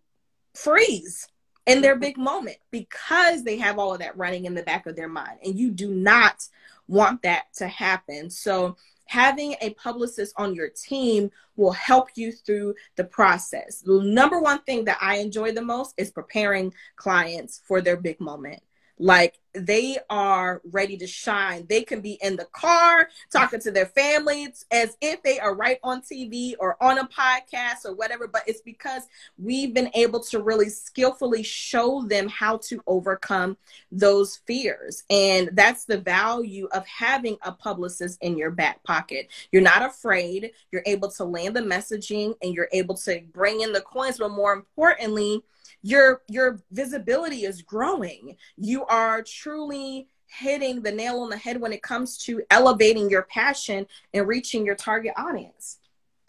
freeze 0.54 1.26
in 1.66 1.82
their 1.82 1.96
big 1.96 2.16
moment 2.16 2.56
because 2.70 3.42
they 3.42 3.58
have 3.58 3.76
all 3.76 3.92
of 3.92 3.98
that 3.98 4.16
running 4.16 4.44
in 4.44 4.54
the 4.54 4.62
back 4.62 4.86
of 4.86 4.94
their 4.94 5.08
mind. 5.08 5.36
And 5.44 5.58
you 5.58 5.72
do 5.72 5.92
not 5.92 6.46
want 6.86 7.22
that 7.22 7.52
to 7.54 7.66
happen. 7.66 8.30
So 8.30 8.76
having 9.06 9.56
a 9.60 9.70
publicist 9.70 10.32
on 10.36 10.54
your 10.54 10.68
team 10.68 11.28
will 11.56 11.72
help 11.72 12.10
you 12.14 12.30
through 12.30 12.76
the 12.94 13.02
process. 13.02 13.80
The 13.80 14.00
number 14.00 14.40
one 14.40 14.62
thing 14.62 14.84
that 14.84 14.98
i 15.00 15.16
enjoy 15.16 15.50
the 15.50 15.60
most 15.60 15.94
is 15.96 16.12
preparing 16.12 16.72
clients 16.94 17.62
for 17.66 17.80
their 17.80 17.96
big 17.96 18.20
moment 18.20 18.62
like 19.00 19.40
they 19.54 19.98
are 20.10 20.60
ready 20.70 20.96
to 20.98 21.06
shine. 21.06 21.66
They 21.68 21.82
can 21.82 22.00
be 22.00 22.18
in 22.22 22.36
the 22.36 22.44
car 22.52 23.08
talking 23.32 23.58
to 23.60 23.70
their 23.70 23.86
families 23.86 24.64
as 24.70 24.96
if 25.00 25.22
they 25.22 25.40
are 25.40 25.54
right 25.54 25.78
on 25.82 26.02
TV 26.02 26.54
or 26.60 26.76
on 26.82 26.98
a 26.98 27.08
podcast 27.08 27.86
or 27.86 27.94
whatever. 27.94 28.28
But 28.28 28.42
it's 28.46 28.60
because 28.60 29.02
we've 29.38 29.74
been 29.74 29.90
able 29.94 30.20
to 30.24 30.42
really 30.42 30.68
skillfully 30.68 31.42
show 31.42 32.02
them 32.02 32.28
how 32.28 32.58
to 32.68 32.82
overcome 32.86 33.56
those 33.90 34.36
fears. 34.46 35.02
And 35.10 35.50
that's 35.54 35.86
the 35.86 35.98
value 35.98 36.68
of 36.72 36.86
having 36.86 37.38
a 37.42 37.52
publicist 37.52 38.22
in 38.22 38.36
your 38.36 38.50
back 38.50 38.84
pocket. 38.84 39.28
You're 39.50 39.62
not 39.62 39.82
afraid, 39.82 40.52
you're 40.70 40.84
able 40.86 41.10
to 41.12 41.24
land 41.24 41.56
the 41.56 41.60
messaging 41.60 42.34
and 42.42 42.54
you're 42.54 42.68
able 42.72 42.96
to 42.98 43.22
bring 43.32 43.62
in 43.62 43.72
the 43.72 43.80
coins, 43.80 44.18
but 44.18 44.30
more 44.30 44.52
importantly, 44.52 45.42
your 45.82 46.22
your 46.28 46.60
visibility 46.70 47.44
is 47.44 47.62
growing. 47.62 48.36
You 48.56 48.84
are 48.86 49.22
truly 49.22 50.08
hitting 50.26 50.82
the 50.82 50.92
nail 50.92 51.20
on 51.20 51.30
the 51.30 51.36
head 51.36 51.60
when 51.60 51.72
it 51.72 51.82
comes 51.82 52.16
to 52.16 52.42
elevating 52.50 53.10
your 53.10 53.22
passion 53.22 53.86
and 54.14 54.28
reaching 54.28 54.64
your 54.64 54.76
target 54.76 55.12
audience. 55.16 55.78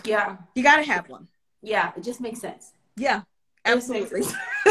Yeah. 0.03 0.37
You 0.55 0.63
got 0.63 0.77
to 0.77 0.83
have 0.83 1.07
one. 1.09 1.27
Yeah 1.61 1.91
it 1.95 2.03
just 2.03 2.21
makes 2.21 2.39
sense. 2.39 2.71
Yeah 2.97 3.21
absolutely. 3.65 4.23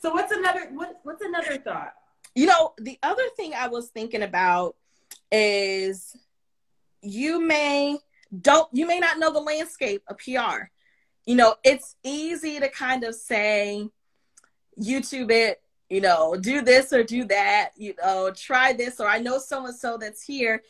so 0.00 0.12
what's 0.12 0.32
another 0.32 0.68
what, 0.72 1.00
what's 1.02 1.22
another 1.22 1.58
thought? 1.58 1.94
You 2.34 2.46
know 2.46 2.72
the 2.78 2.98
other 3.02 3.22
thing 3.36 3.54
i 3.54 3.68
was 3.68 3.90
thinking 3.90 4.22
about 4.22 4.74
is 5.30 6.16
you 7.02 7.40
may 7.40 7.98
don't 8.40 8.68
you 8.72 8.86
may 8.86 8.98
not 8.98 9.18
know 9.18 9.32
the 9.32 9.40
landscape 9.40 10.02
of 10.08 10.18
pr 10.18 10.70
you 11.26 11.36
know 11.36 11.54
it's 11.64 11.96
easy 12.02 12.60
to 12.60 12.68
kind 12.68 13.04
of 13.04 13.14
say 13.14 13.88
YouTube 14.80 15.30
it, 15.30 15.62
you 15.88 16.00
know, 16.00 16.36
do 16.36 16.62
this 16.62 16.92
or 16.92 17.02
do 17.02 17.24
that, 17.24 17.70
you 17.76 17.94
know, 18.02 18.30
try 18.34 18.72
this, 18.72 19.00
or 19.00 19.08
I 19.08 19.18
know 19.18 19.38
so 19.38 19.66
and 19.66 19.74
so 19.74 19.96
that's 19.96 20.22
here. 20.22 20.62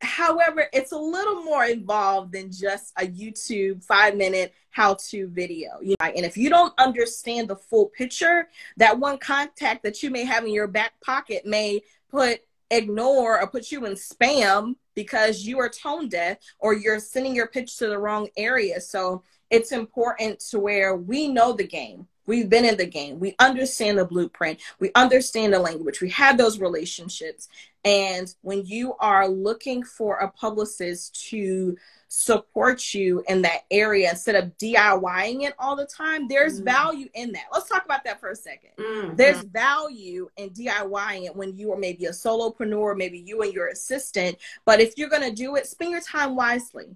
However, 0.00 0.66
it's 0.72 0.92
a 0.92 0.98
little 0.98 1.42
more 1.42 1.64
involved 1.64 2.32
than 2.32 2.52
just 2.52 2.92
a 2.96 3.06
YouTube 3.06 3.84
five 3.84 4.16
minute 4.16 4.54
how 4.70 4.94
to 5.08 5.28
video. 5.28 5.80
You 5.82 5.96
know? 6.00 6.06
And 6.06 6.24
if 6.24 6.36
you 6.36 6.50
don't 6.50 6.72
understand 6.78 7.48
the 7.48 7.56
full 7.56 7.86
picture, 7.86 8.48
that 8.76 8.98
one 8.98 9.18
contact 9.18 9.82
that 9.82 10.02
you 10.02 10.10
may 10.10 10.24
have 10.24 10.44
in 10.44 10.52
your 10.52 10.68
back 10.68 10.92
pocket 11.00 11.44
may 11.46 11.80
put 12.10 12.40
ignore 12.70 13.40
or 13.40 13.46
put 13.48 13.72
you 13.72 13.86
in 13.86 13.94
spam 13.94 14.76
because 14.94 15.44
you 15.44 15.58
are 15.58 15.68
tone 15.68 16.08
deaf 16.08 16.38
or 16.58 16.74
you're 16.74 17.00
sending 17.00 17.34
your 17.34 17.48
pitch 17.48 17.76
to 17.78 17.88
the 17.88 17.98
wrong 17.98 18.28
area. 18.36 18.80
So 18.80 19.24
it's 19.50 19.72
important 19.72 20.40
to 20.40 20.58
where 20.58 20.96
we 20.96 21.28
know 21.28 21.52
the 21.52 21.66
game 21.66 22.06
We've 22.28 22.50
been 22.50 22.66
in 22.66 22.76
the 22.76 22.86
game. 22.86 23.18
We 23.18 23.34
understand 23.38 23.96
the 23.96 24.04
blueprint. 24.04 24.60
We 24.78 24.90
understand 24.94 25.54
the 25.54 25.58
language. 25.58 26.02
We 26.02 26.10
have 26.10 26.36
those 26.36 26.60
relationships. 26.60 27.48
And 27.86 28.32
when 28.42 28.66
you 28.66 28.96
are 29.00 29.26
looking 29.26 29.82
for 29.82 30.18
a 30.18 30.30
publicist 30.30 31.28
to 31.30 31.78
support 32.08 32.92
you 32.92 33.24
in 33.28 33.40
that 33.42 33.62
area 33.70 34.10
instead 34.10 34.34
of 34.34 34.58
DIYing 34.58 35.44
it 35.44 35.54
all 35.58 35.74
the 35.74 35.86
time, 35.86 36.28
there's 36.28 36.56
mm-hmm. 36.56 36.64
value 36.64 37.08
in 37.14 37.32
that. 37.32 37.44
Let's 37.50 37.66
talk 37.66 37.86
about 37.86 38.04
that 38.04 38.20
for 38.20 38.28
a 38.28 38.34
2nd 38.34 38.76
mm-hmm. 38.78 39.16
There's 39.16 39.40
value 39.44 40.28
in 40.36 40.50
DIYing 40.50 41.24
it 41.24 41.34
when 41.34 41.56
you 41.56 41.72
are 41.72 41.78
maybe 41.78 42.04
a 42.04 42.10
solopreneur, 42.10 42.94
maybe 42.94 43.18
you 43.18 43.40
and 43.40 43.54
your 43.54 43.68
assistant. 43.68 44.36
But 44.66 44.80
if 44.80 44.98
you're 44.98 45.08
going 45.08 45.26
to 45.26 45.34
do 45.34 45.56
it, 45.56 45.66
spend 45.66 45.92
your 45.92 46.02
time 46.02 46.36
wisely 46.36 46.94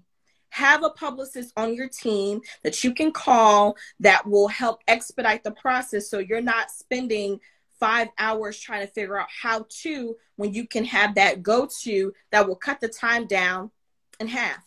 have 0.53 0.83
a 0.83 0.89
publicist 0.91 1.51
on 1.57 1.73
your 1.73 1.89
team 1.89 2.39
that 2.63 2.83
you 2.83 2.93
can 2.93 3.11
call 3.11 3.75
that 3.99 4.25
will 4.27 4.47
help 4.47 4.81
expedite 4.87 5.43
the 5.43 5.51
process 5.51 6.09
so 6.09 6.19
you're 6.19 6.41
not 6.41 6.69
spending 6.69 7.39
five 7.79 8.07
hours 8.19 8.59
trying 8.59 8.85
to 8.85 8.93
figure 8.93 9.19
out 9.19 9.27
how 9.41 9.65
to 9.67 10.15
when 10.35 10.53
you 10.53 10.67
can 10.67 10.85
have 10.85 11.15
that 11.15 11.41
go 11.41 11.67
to 11.81 12.13
that 12.31 12.47
will 12.47 12.55
cut 12.55 12.79
the 12.79 12.87
time 12.87 13.25
down 13.25 13.71
in 14.19 14.27
half. 14.27 14.63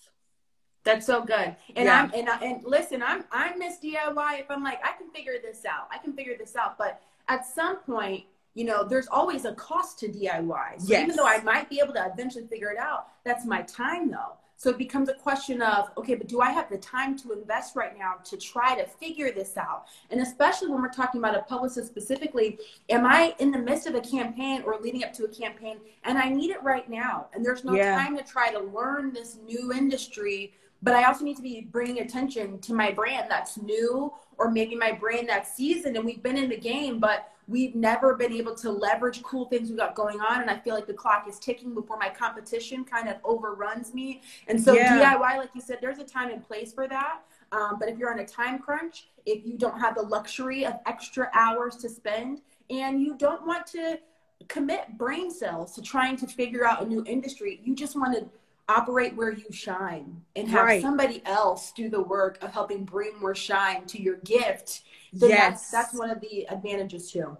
That's 0.82 1.06
so 1.06 1.22
good. 1.22 1.54
And 1.76 1.86
yeah. 1.86 2.02
I'm 2.02 2.12
and 2.14 2.28
I, 2.28 2.38
and 2.40 2.64
listen, 2.64 3.02
I'm 3.02 3.24
I'm 3.30 3.58
Miss 3.58 3.78
DIY 3.78 4.40
if 4.40 4.50
I'm 4.50 4.64
like 4.64 4.80
I 4.84 4.92
can 4.98 5.08
figure 5.10 5.34
this 5.40 5.64
out. 5.64 5.88
I 5.92 5.98
can 5.98 6.14
figure 6.14 6.34
this 6.36 6.56
out, 6.56 6.78
but 6.78 7.00
at 7.28 7.46
some 7.46 7.78
point, 7.78 8.24
you 8.54 8.64
know, 8.64 8.84
there's 8.84 9.06
always 9.06 9.44
a 9.44 9.54
cost 9.54 10.00
to 10.00 10.08
DIY. 10.08 10.80
So 10.80 10.86
yes. 10.88 11.04
even 11.04 11.16
though 11.16 11.26
I 11.26 11.40
might 11.42 11.70
be 11.70 11.80
able 11.80 11.94
to 11.94 12.10
eventually 12.12 12.46
figure 12.48 12.70
it 12.70 12.78
out, 12.78 13.06
that's 13.24 13.46
my 13.46 13.62
time 13.62 14.10
though. 14.10 14.32
So 14.58 14.70
it 14.70 14.78
becomes 14.78 15.08
a 15.10 15.14
question 15.14 15.60
of, 15.60 15.90
okay, 15.98 16.14
but 16.14 16.28
do 16.28 16.40
I 16.40 16.50
have 16.50 16.70
the 16.70 16.78
time 16.78 17.16
to 17.18 17.32
invest 17.32 17.76
right 17.76 17.96
now 17.96 18.14
to 18.24 18.36
try 18.38 18.74
to 18.74 18.86
figure 18.86 19.30
this 19.30 19.56
out? 19.56 19.84
And 20.10 20.20
especially 20.20 20.68
when 20.68 20.80
we're 20.80 20.88
talking 20.88 21.20
about 21.20 21.36
a 21.36 21.42
publicist 21.42 21.88
specifically, 21.88 22.58
am 22.88 23.04
I 23.04 23.34
in 23.38 23.50
the 23.50 23.58
midst 23.58 23.86
of 23.86 23.94
a 23.94 24.00
campaign 24.00 24.62
or 24.64 24.78
leading 24.80 25.04
up 25.04 25.12
to 25.14 25.24
a 25.24 25.28
campaign 25.28 25.78
and 26.04 26.16
I 26.16 26.30
need 26.30 26.50
it 26.50 26.62
right 26.62 26.88
now? 26.88 27.26
And 27.34 27.44
there's 27.44 27.64
no 27.64 27.74
yeah. 27.74 27.96
time 27.96 28.16
to 28.16 28.22
try 28.22 28.50
to 28.50 28.60
learn 28.60 29.12
this 29.12 29.36
new 29.46 29.72
industry, 29.72 30.54
but 30.82 30.94
I 30.94 31.04
also 31.04 31.24
need 31.24 31.36
to 31.36 31.42
be 31.42 31.68
bringing 31.70 32.00
attention 32.00 32.58
to 32.60 32.74
my 32.74 32.90
brand 32.90 33.30
that's 33.30 33.56
new 33.56 34.12
or 34.38 34.50
maybe 34.50 34.74
my 34.74 34.92
brand 34.92 35.28
that's 35.28 35.54
seasoned 35.54 35.96
and 35.96 36.04
we've 36.04 36.22
been 36.22 36.36
in 36.36 36.48
the 36.48 36.56
game, 36.56 36.98
but 36.98 37.32
we've 37.48 37.74
never 37.74 38.14
been 38.14 38.32
able 38.32 38.54
to 38.54 38.70
leverage 38.70 39.22
cool 39.22 39.46
things 39.46 39.70
we 39.70 39.76
got 39.76 39.94
going 39.94 40.20
on 40.20 40.40
and 40.40 40.50
i 40.50 40.56
feel 40.58 40.74
like 40.74 40.86
the 40.86 40.92
clock 40.92 41.26
is 41.28 41.38
ticking 41.38 41.74
before 41.74 41.96
my 41.96 42.08
competition 42.08 42.84
kind 42.84 43.08
of 43.08 43.16
overruns 43.24 43.94
me 43.94 44.20
and 44.48 44.60
so 44.60 44.72
yeah. 44.72 45.14
diy 45.14 45.36
like 45.36 45.50
you 45.54 45.60
said 45.60 45.78
there's 45.80 45.98
a 45.98 46.04
time 46.04 46.30
and 46.30 46.46
place 46.46 46.72
for 46.72 46.88
that 46.88 47.20
um, 47.52 47.76
but 47.78 47.88
if 47.88 47.96
you're 47.98 48.12
on 48.12 48.18
a 48.20 48.26
time 48.26 48.58
crunch 48.58 49.08
if 49.24 49.46
you 49.46 49.56
don't 49.56 49.78
have 49.78 49.94
the 49.94 50.02
luxury 50.02 50.64
of 50.66 50.74
extra 50.86 51.30
hours 51.34 51.76
to 51.76 51.88
spend 51.88 52.40
and 52.70 53.00
you 53.00 53.16
don't 53.16 53.46
want 53.46 53.66
to 53.66 53.98
commit 54.48 54.98
brain 54.98 55.30
cells 55.30 55.74
to 55.74 55.82
trying 55.82 56.16
to 56.16 56.26
figure 56.26 56.66
out 56.66 56.82
a 56.82 56.86
new 56.86 57.04
industry 57.06 57.60
you 57.64 57.74
just 57.74 57.96
want 57.96 58.14
to 58.16 58.26
operate 58.68 59.14
where 59.14 59.32
you 59.32 59.46
shine 59.52 60.22
and 60.34 60.48
have 60.48 60.64
right. 60.64 60.82
somebody 60.82 61.22
else 61.24 61.72
do 61.72 61.88
the 61.88 62.02
work 62.02 62.42
of 62.42 62.52
helping 62.52 62.84
bring 62.84 63.18
more 63.20 63.34
shine 63.34 63.84
to 63.86 64.00
your 64.02 64.16
gift 64.16 64.82
then 65.12 65.30
yes. 65.30 65.70
that's, 65.70 65.70
that's 65.70 65.98
one 65.98 66.10
of 66.10 66.20
the 66.20 66.46
advantages 66.48 67.10
too. 67.10 67.36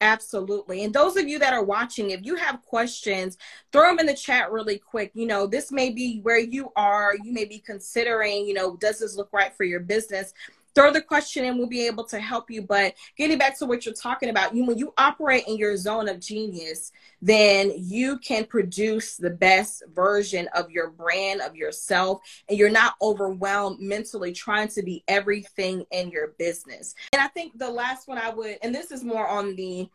Absolutely. 0.00 0.84
And 0.84 0.94
those 0.94 1.16
of 1.16 1.28
you 1.28 1.40
that 1.40 1.52
are 1.52 1.64
watching, 1.64 2.10
if 2.10 2.24
you 2.24 2.36
have 2.36 2.62
questions, 2.62 3.36
throw 3.72 3.90
them 3.90 3.98
in 3.98 4.06
the 4.06 4.14
chat 4.14 4.52
really 4.52 4.78
quick. 4.78 5.10
You 5.14 5.26
know, 5.26 5.46
this 5.46 5.72
may 5.72 5.90
be 5.90 6.20
where 6.20 6.38
you 6.38 6.70
are. 6.76 7.14
You 7.20 7.32
may 7.32 7.44
be 7.44 7.58
considering, 7.58 8.46
you 8.46 8.54
know, 8.54 8.76
does 8.76 9.00
this 9.00 9.16
look 9.16 9.28
right 9.32 9.52
for 9.56 9.64
your 9.64 9.80
business? 9.80 10.32
Throw 10.78 10.92
the 10.92 11.02
question 11.02 11.44
in 11.44 11.58
we'll 11.58 11.66
be 11.66 11.86
able 11.86 12.04
to 12.04 12.20
help 12.20 12.50
you. 12.50 12.62
But 12.62 12.94
getting 13.16 13.36
back 13.36 13.58
to 13.58 13.66
what 13.66 13.84
you're 13.84 13.94
talking 13.94 14.28
about 14.28 14.54
you 14.54 14.64
when 14.64 14.78
you 14.78 14.94
operate 14.96 15.44
in 15.48 15.56
your 15.56 15.76
zone 15.76 16.08
of 16.08 16.20
genius 16.20 16.92
then 17.20 17.72
you 17.76 18.18
can 18.18 18.44
produce 18.44 19.16
the 19.16 19.30
best 19.30 19.82
version 19.92 20.48
of 20.54 20.70
your 20.70 20.90
brand 20.90 21.40
of 21.40 21.56
yourself 21.56 22.20
and 22.48 22.56
you're 22.56 22.70
not 22.70 22.94
overwhelmed 23.02 23.80
mentally 23.80 24.30
trying 24.30 24.68
to 24.68 24.82
be 24.82 25.02
everything 25.08 25.84
in 25.90 26.10
your 26.10 26.28
business. 26.38 26.94
And 27.12 27.20
i 27.20 27.26
think 27.26 27.58
the 27.58 27.70
last 27.70 28.06
one 28.06 28.18
i 28.18 28.30
would 28.30 28.58
and 28.62 28.72
this 28.74 28.92
is 28.92 29.02
more 29.02 29.26
on 29.26 29.56
the 29.56 29.88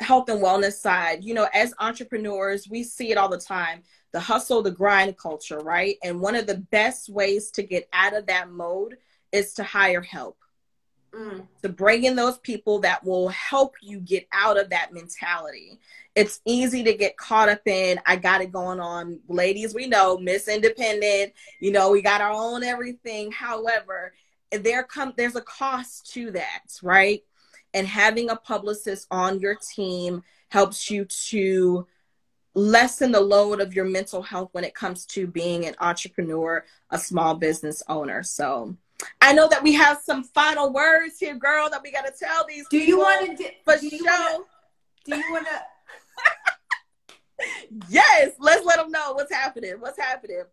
health 0.00 0.28
and 0.28 0.42
wellness 0.42 0.72
side 0.72 1.22
you 1.22 1.34
know 1.34 1.46
as 1.54 1.72
entrepreneurs 1.78 2.68
we 2.68 2.82
see 2.82 3.12
it 3.12 3.18
all 3.18 3.28
the 3.28 3.38
time 3.38 3.82
the 4.14 4.20
hustle 4.20 4.62
the 4.62 4.70
grind 4.70 5.16
culture 5.18 5.58
right? 5.58 5.96
And 6.02 6.20
one 6.20 6.36
of 6.36 6.46
the 6.46 6.58
best 6.58 7.08
ways 7.08 7.50
to 7.52 7.62
get 7.62 7.88
out 7.92 8.16
of 8.16 8.26
that 8.26 8.48
mode 8.48 8.96
is 9.34 9.52
to 9.54 9.64
hire 9.64 10.00
help. 10.00 10.38
Mm. 11.12 11.46
To 11.62 11.68
bring 11.68 12.04
in 12.04 12.16
those 12.16 12.38
people 12.38 12.80
that 12.80 13.04
will 13.04 13.28
help 13.28 13.74
you 13.82 14.00
get 14.00 14.26
out 14.32 14.58
of 14.58 14.70
that 14.70 14.92
mentality. 14.92 15.78
It's 16.14 16.40
easy 16.44 16.82
to 16.84 16.94
get 16.94 17.16
caught 17.16 17.48
up 17.48 17.66
in, 17.66 18.00
I 18.06 18.16
got 18.16 18.40
it 18.40 18.52
going 18.52 18.80
on. 18.80 19.20
Ladies, 19.28 19.74
we 19.74 19.86
know, 19.86 20.16
Miss 20.16 20.48
Independent, 20.48 21.32
you 21.60 21.72
know, 21.72 21.90
we 21.90 22.02
got 22.02 22.20
our 22.20 22.32
own 22.32 22.64
everything. 22.64 23.30
However, 23.32 24.14
there 24.50 24.84
come 24.84 25.12
there's 25.16 25.36
a 25.36 25.40
cost 25.40 26.12
to 26.12 26.30
that, 26.32 26.62
right? 26.82 27.22
And 27.74 27.86
having 27.86 28.30
a 28.30 28.36
publicist 28.36 29.06
on 29.10 29.40
your 29.40 29.56
team 29.56 30.22
helps 30.48 30.90
you 30.90 31.04
to 31.30 31.86
lessen 32.54 33.10
the 33.10 33.20
load 33.20 33.60
of 33.60 33.74
your 33.74 33.84
mental 33.84 34.22
health 34.22 34.48
when 34.52 34.64
it 34.64 34.74
comes 34.74 35.06
to 35.06 35.26
being 35.26 35.66
an 35.66 35.74
entrepreneur, 35.80 36.64
a 36.90 36.98
small 36.98 37.34
business 37.34 37.82
owner. 37.88 38.22
So 38.22 38.76
I 39.20 39.32
know 39.32 39.48
that 39.48 39.62
we 39.62 39.72
have 39.72 40.00
some 40.04 40.24
final 40.24 40.72
words 40.72 41.18
here, 41.18 41.34
girl, 41.34 41.68
that 41.70 41.82
we 41.82 41.90
got 41.90 42.06
to 42.06 42.12
tell 42.12 42.46
these. 42.46 42.66
Do 42.70 42.78
you 42.78 42.98
want 42.98 43.38
to? 43.38 43.50
For 43.64 43.76
do 43.76 43.88
you 43.88 44.04
wanna, 44.04 44.44
do 45.04 45.16
you 45.16 45.24
want 45.32 45.46
to? 45.46 45.62
yes, 47.88 48.32
let's 48.38 48.64
let 48.64 48.76
them 48.76 48.90
know 48.90 49.12
what's 49.12 49.32
happening. 49.32 49.74
What's 49.78 49.98
happening. 49.98 50.44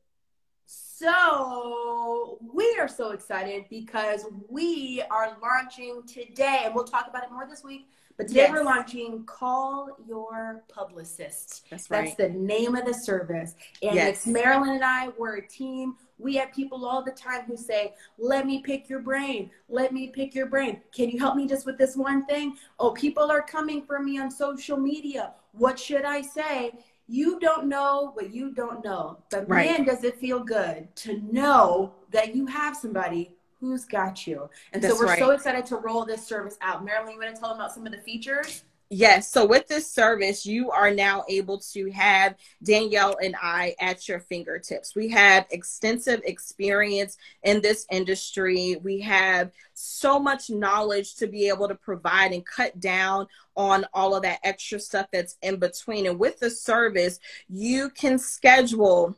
So 0.66 2.38
we 2.54 2.78
are 2.80 2.88
so 2.88 3.12
excited 3.12 3.66
because 3.70 4.26
we 4.50 5.04
are 5.10 5.36
launching 5.42 6.04
today, 6.08 6.62
and 6.66 6.76
we'll 6.76 6.86
talk 6.86 7.08
about 7.10 7.24
it 7.24 7.32
more 7.32 7.48
this 7.48 7.64
week. 7.64 7.88
But 8.18 8.28
today 8.28 8.42
yes. 8.42 8.52
we're 8.52 8.64
launching 8.64 9.24
Call 9.26 9.90
Your 10.08 10.64
Publicist. 10.68 11.66
That's 11.70 11.90
right. 11.90 12.06
That's 12.06 12.16
the 12.16 12.30
name 12.30 12.76
of 12.76 12.86
the 12.86 12.94
service. 12.94 13.56
And 13.82 13.96
yes. 13.96 14.18
it's 14.18 14.28
Marilyn 14.28 14.72
and 14.72 14.84
I, 14.84 15.10
we're 15.18 15.38
a 15.38 15.48
team. 15.48 15.96
We 16.18 16.36
have 16.36 16.52
people 16.52 16.86
all 16.86 17.04
the 17.04 17.12
time 17.12 17.42
who 17.46 17.58
say, 17.58 17.94
Let 18.18 18.46
me 18.46 18.62
pick 18.62 18.90
your 18.90 19.00
brain. 19.00 19.50
Let 19.70 19.92
me 19.92 20.10
pick 20.10 20.36
your 20.36 20.46
brain. 20.48 20.82
Can 20.94 21.10
you 21.10 21.20
help 21.20 21.36
me 21.36 21.48
just 21.48 21.66
with 21.66 21.78
this 21.78 21.96
one 21.96 22.26
thing? 22.26 22.58
Oh, 22.80 22.92
people 22.92 23.32
are 23.32 23.42
coming 23.42 23.84
for 23.84 24.00
me 24.00 24.20
on 24.20 24.30
social 24.30 24.78
media. 24.78 25.34
What 25.54 25.80
should 25.80 26.06
I 26.06 26.22
say? 26.22 26.72
You 27.08 27.40
don't 27.40 27.68
know 27.68 28.12
what 28.14 28.34
you 28.34 28.54
don't 28.54 28.84
know. 28.86 29.18
But 29.30 29.50
right. 29.50 29.66
man, 29.66 29.86
does 29.86 30.04
it 30.04 30.18
feel 30.20 30.40
good 30.40 30.96
to 30.98 31.22
know 31.32 31.94
that 32.12 32.36
you 32.36 32.46
have 32.46 32.78
somebody 32.78 33.36
who's 33.62 33.86
got 33.86 34.28
you. 34.28 34.50
And 34.74 34.82
That's 34.82 34.96
so 34.96 35.00
we're 35.00 35.06
right. 35.06 35.20
so 35.20 35.30
excited 35.30 35.66
to 35.68 35.78
roll 35.78 36.04
this 36.04 36.26
service 36.26 36.58
out. 36.62 36.84
Marilyn, 36.84 37.14
you 37.14 37.20
want 37.20 37.34
to 37.34 37.40
tell 37.40 37.50
them 37.50 37.60
about 37.60 37.74
some 37.74 37.86
of 37.86 37.94
the 37.94 38.00
features? 38.00 38.64
Yes. 38.94 39.32
So 39.32 39.46
with 39.46 39.70
this 39.70 39.90
service, 39.90 40.46
you 40.46 40.70
are 40.70 40.92
now 40.92 41.24
able 41.30 41.60
to 41.72 41.90
have 41.92 42.36
Danielle 42.62 43.16
and 43.24 43.38
I 43.42 43.74
at 43.80 44.10
your 44.10 44.20
fingertips. 44.20 44.96
We 44.96 45.08
have 45.10 45.46
extensive 45.50 46.20
experience 46.26 47.16
in 47.44 47.62
this 47.62 47.86
industry. 47.90 48.76
We 48.84 49.00
have 49.00 49.52
so 49.74 50.20
much 50.20 50.50
knowledge 50.50 51.16
to 51.16 51.28
be 51.28 51.48
able 51.48 51.70
to 51.70 51.76
provide 51.76 52.34
and 52.34 52.46
cut 52.46 52.82
down 52.82 53.28
on 53.56 53.86
all 53.94 54.14
of 54.14 54.24
that 54.24 54.40
extra 54.44 54.78
stuff 54.78 55.08
that's 55.14 55.38
in 55.42 55.56
between. 55.56 56.06
And 56.06 56.20
with 56.20 56.40
the 56.40 56.50
service, 56.50 57.18
you 57.48 57.92
can 57.92 58.20
schedule 58.20 59.16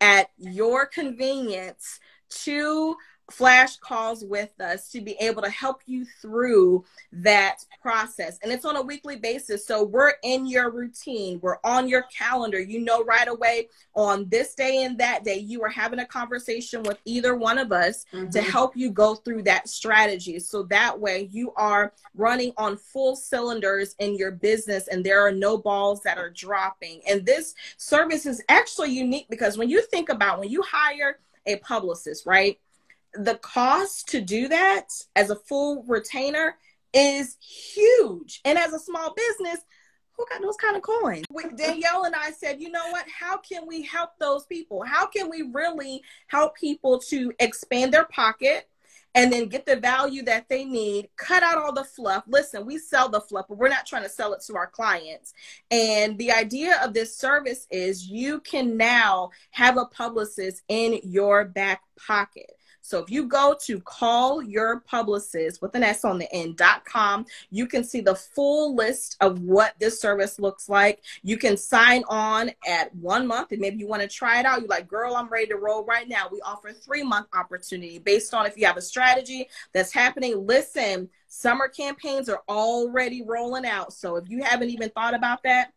at 0.00 0.30
your 0.38 0.86
convenience 0.86 2.00
to 2.30 2.96
flash 3.30 3.76
calls 3.76 4.24
with 4.24 4.60
us 4.60 4.90
to 4.90 5.00
be 5.00 5.12
able 5.20 5.42
to 5.42 5.50
help 5.50 5.82
you 5.86 6.04
through 6.04 6.84
that 7.12 7.64
process. 7.80 8.38
And 8.42 8.52
it's 8.52 8.64
on 8.64 8.76
a 8.76 8.82
weekly 8.82 9.16
basis. 9.16 9.66
So 9.66 9.84
we're 9.84 10.14
in 10.22 10.46
your 10.46 10.70
routine, 10.70 11.38
we're 11.42 11.58
on 11.64 11.88
your 11.88 12.02
calendar. 12.02 12.60
You 12.60 12.80
know, 12.80 13.02
right 13.04 13.28
away 13.28 13.68
on 13.94 14.28
this 14.28 14.54
day 14.54 14.84
and 14.84 14.98
that 14.98 15.24
day, 15.24 15.38
you 15.38 15.62
are 15.62 15.68
having 15.68 16.00
a 16.00 16.06
conversation 16.06 16.82
with 16.82 16.98
either 17.04 17.34
one 17.36 17.58
of 17.58 17.72
us 17.72 18.04
mm-hmm. 18.12 18.30
to 18.30 18.42
help 18.42 18.76
you 18.76 18.90
go 18.90 19.14
through 19.14 19.42
that 19.44 19.68
strategy. 19.68 20.38
So 20.38 20.64
that 20.64 20.98
way 20.98 21.28
you 21.30 21.52
are 21.56 21.92
running 22.14 22.52
on 22.56 22.76
full 22.76 23.16
cylinders 23.16 23.94
in 23.98 24.16
your 24.16 24.30
business 24.30 24.88
and 24.88 25.04
there 25.04 25.24
are 25.26 25.32
no 25.32 25.56
balls 25.56 26.02
that 26.02 26.18
are 26.18 26.30
dropping. 26.30 27.00
And 27.08 27.24
this 27.24 27.54
service 27.76 28.26
is 28.26 28.42
actually 28.48 28.90
unique 28.90 29.26
because 29.28 29.56
when 29.56 29.70
you 29.70 29.82
think 29.82 30.08
about 30.08 30.38
when 30.38 30.50
you 30.50 30.62
hire 30.62 31.18
a 31.46 31.56
publicist, 31.56 32.26
right? 32.26 32.58
The 33.14 33.36
cost 33.36 34.08
to 34.08 34.20
do 34.20 34.48
that 34.48 34.88
as 35.16 35.30
a 35.30 35.36
full 35.36 35.84
retainer 35.84 36.56
is 36.92 37.36
huge. 37.40 38.40
And 38.44 38.58
as 38.58 38.72
a 38.72 38.78
small 38.78 39.14
business, 39.14 39.60
who 40.12 40.26
got 40.30 40.42
those 40.42 40.56
kind 40.56 40.76
of 40.76 40.82
coins? 40.82 41.24
Danielle 41.56 42.04
and 42.04 42.14
I 42.14 42.30
said, 42.30 42.60
you 42.60 42.70
know 42.70 42.90
what? 42.90 43.06
How 43.08 43.38
can 43.38 43.66
we 43.66 43.82
help 43.82 44.10
those 44.18 44.44
people? 44.46 44.82
How 44.82 45.06
can 45.06 45.30
we 45.30 45.42
really 45.52 46.02
help 46.26 46.56
people 46.56 46.98
to 47.08 47.32
expand 47.38 47.92
their 47.92 48.04
pocket 48.04 48.68
and 49.14 49.32
then 49.32 49.48
get 49.48 49.66
the 49.66 49.76
value 49.76 50.22
that 50.22 50.48
they 50.48 50.64
need, 50.64 51.08
cut 51.16 51.42
out 51.42 51.58
all 51.58 51.72
the 51.72 51.84
fluff. 51.84 52.22
Listen, 52.28 52.64
we 52.64 52.78
sell 52.78 53.08
the 53.08 53.20
fluff, 53.20 53.46
but 53.48 53.58
we're 53.58 53.68
not 53.68 53.86
trying 53.86 54.04
to 54.04 54.08
sell 54.08 54.32
it 54.34 54.42
to 54.46 54.56
our 54.56 54.68
clients. 54.68 55.34
And 55.70 56.16
the 56.16 56.30
idea 56.30 56.80
of 56.82 56.94
this 56.94 57.16
service 57.16 57.66
is 57.70 58.08
you 58.08 58.40
can 58.40 58.76
now 58.76 59.30
have 59.50 59.76
a 59.76 59.86
publicist 59.86 60.62
in 60.68 61.00
your 61.02 61.44
back 61.44 61.82
pocket. 61.96 62.52
So 62.82 62.98
if 62.98 63.10
you 63.10 63.26
go 63.26 63.56
to 63.66 63.80
call 63.80 64.42
your 64.42 64.80
publicist 64.80 65.62
with 65.62 65.74
an 65.74 65.82
S 65.82 66.04
on 66.04 66.18
the 66.18 66.32
end.com, 66.32 67.26
you 67.50 67.66
can 67.66 67.84
see 67.84 68.00
the 68.00 68.14
full 68.14 68.74
list 68.74 69.16
of 69.20 69.40
what 69.40 69.74
this 69.78 70.00
service 70.00 70.38
looks 70.38 70.68
like. 70.68 71.02
You 71.22 71.36
can 71.36 71.56
sign 71.56 72.02
on 72.08 72.50
at 72.66 72.94
one 72.94 73.26
month 73.26 73.52
and 73.52 73.60
maybe 73.60 73.78
you 73.78 73.86
want 73.86 74.02
to 74.02 74.08
try 74.08 74.40
it 74.40 74.46
out. 74.46 74.60
You're 74.60 74.68
like, 74.68 74.88
girl, 74.88 75.14
I'm 75.14 75.28
ready 75.28 75.46
to 75.48 75.56
roll 75.56 75.84
right 75.84 76.08
now. 76.08 76.28
We 76.30 76.40
offer 76.40 76.72
three 76.72 77.02
month 77.02 77.28
opportunity 77.32 77.98
based 77.98 78.34
on 78.34 78.46
if 78.46 78.56
you 78.56 78.66
have 78.66 78.76
a 78.76 78.82
strategy 78.82 79.48
that's 79.72 79.92
happening. 79.92 80.46
Listen, 80.46 81.08
summer 81.28 81.68
campaigns 81.68 82.28
are 82.28 82.42
already 82.48 83.22
rolling 83.22 83.66
out. 83.66 83.92
So 83.92 84.16
if 84.16 84.28
you 84.28 84.42
haven't 84.42 84.70
even 84.70 84.90
thought 84.90 85.14
about 85.14 85.42
that, 85.44 85.72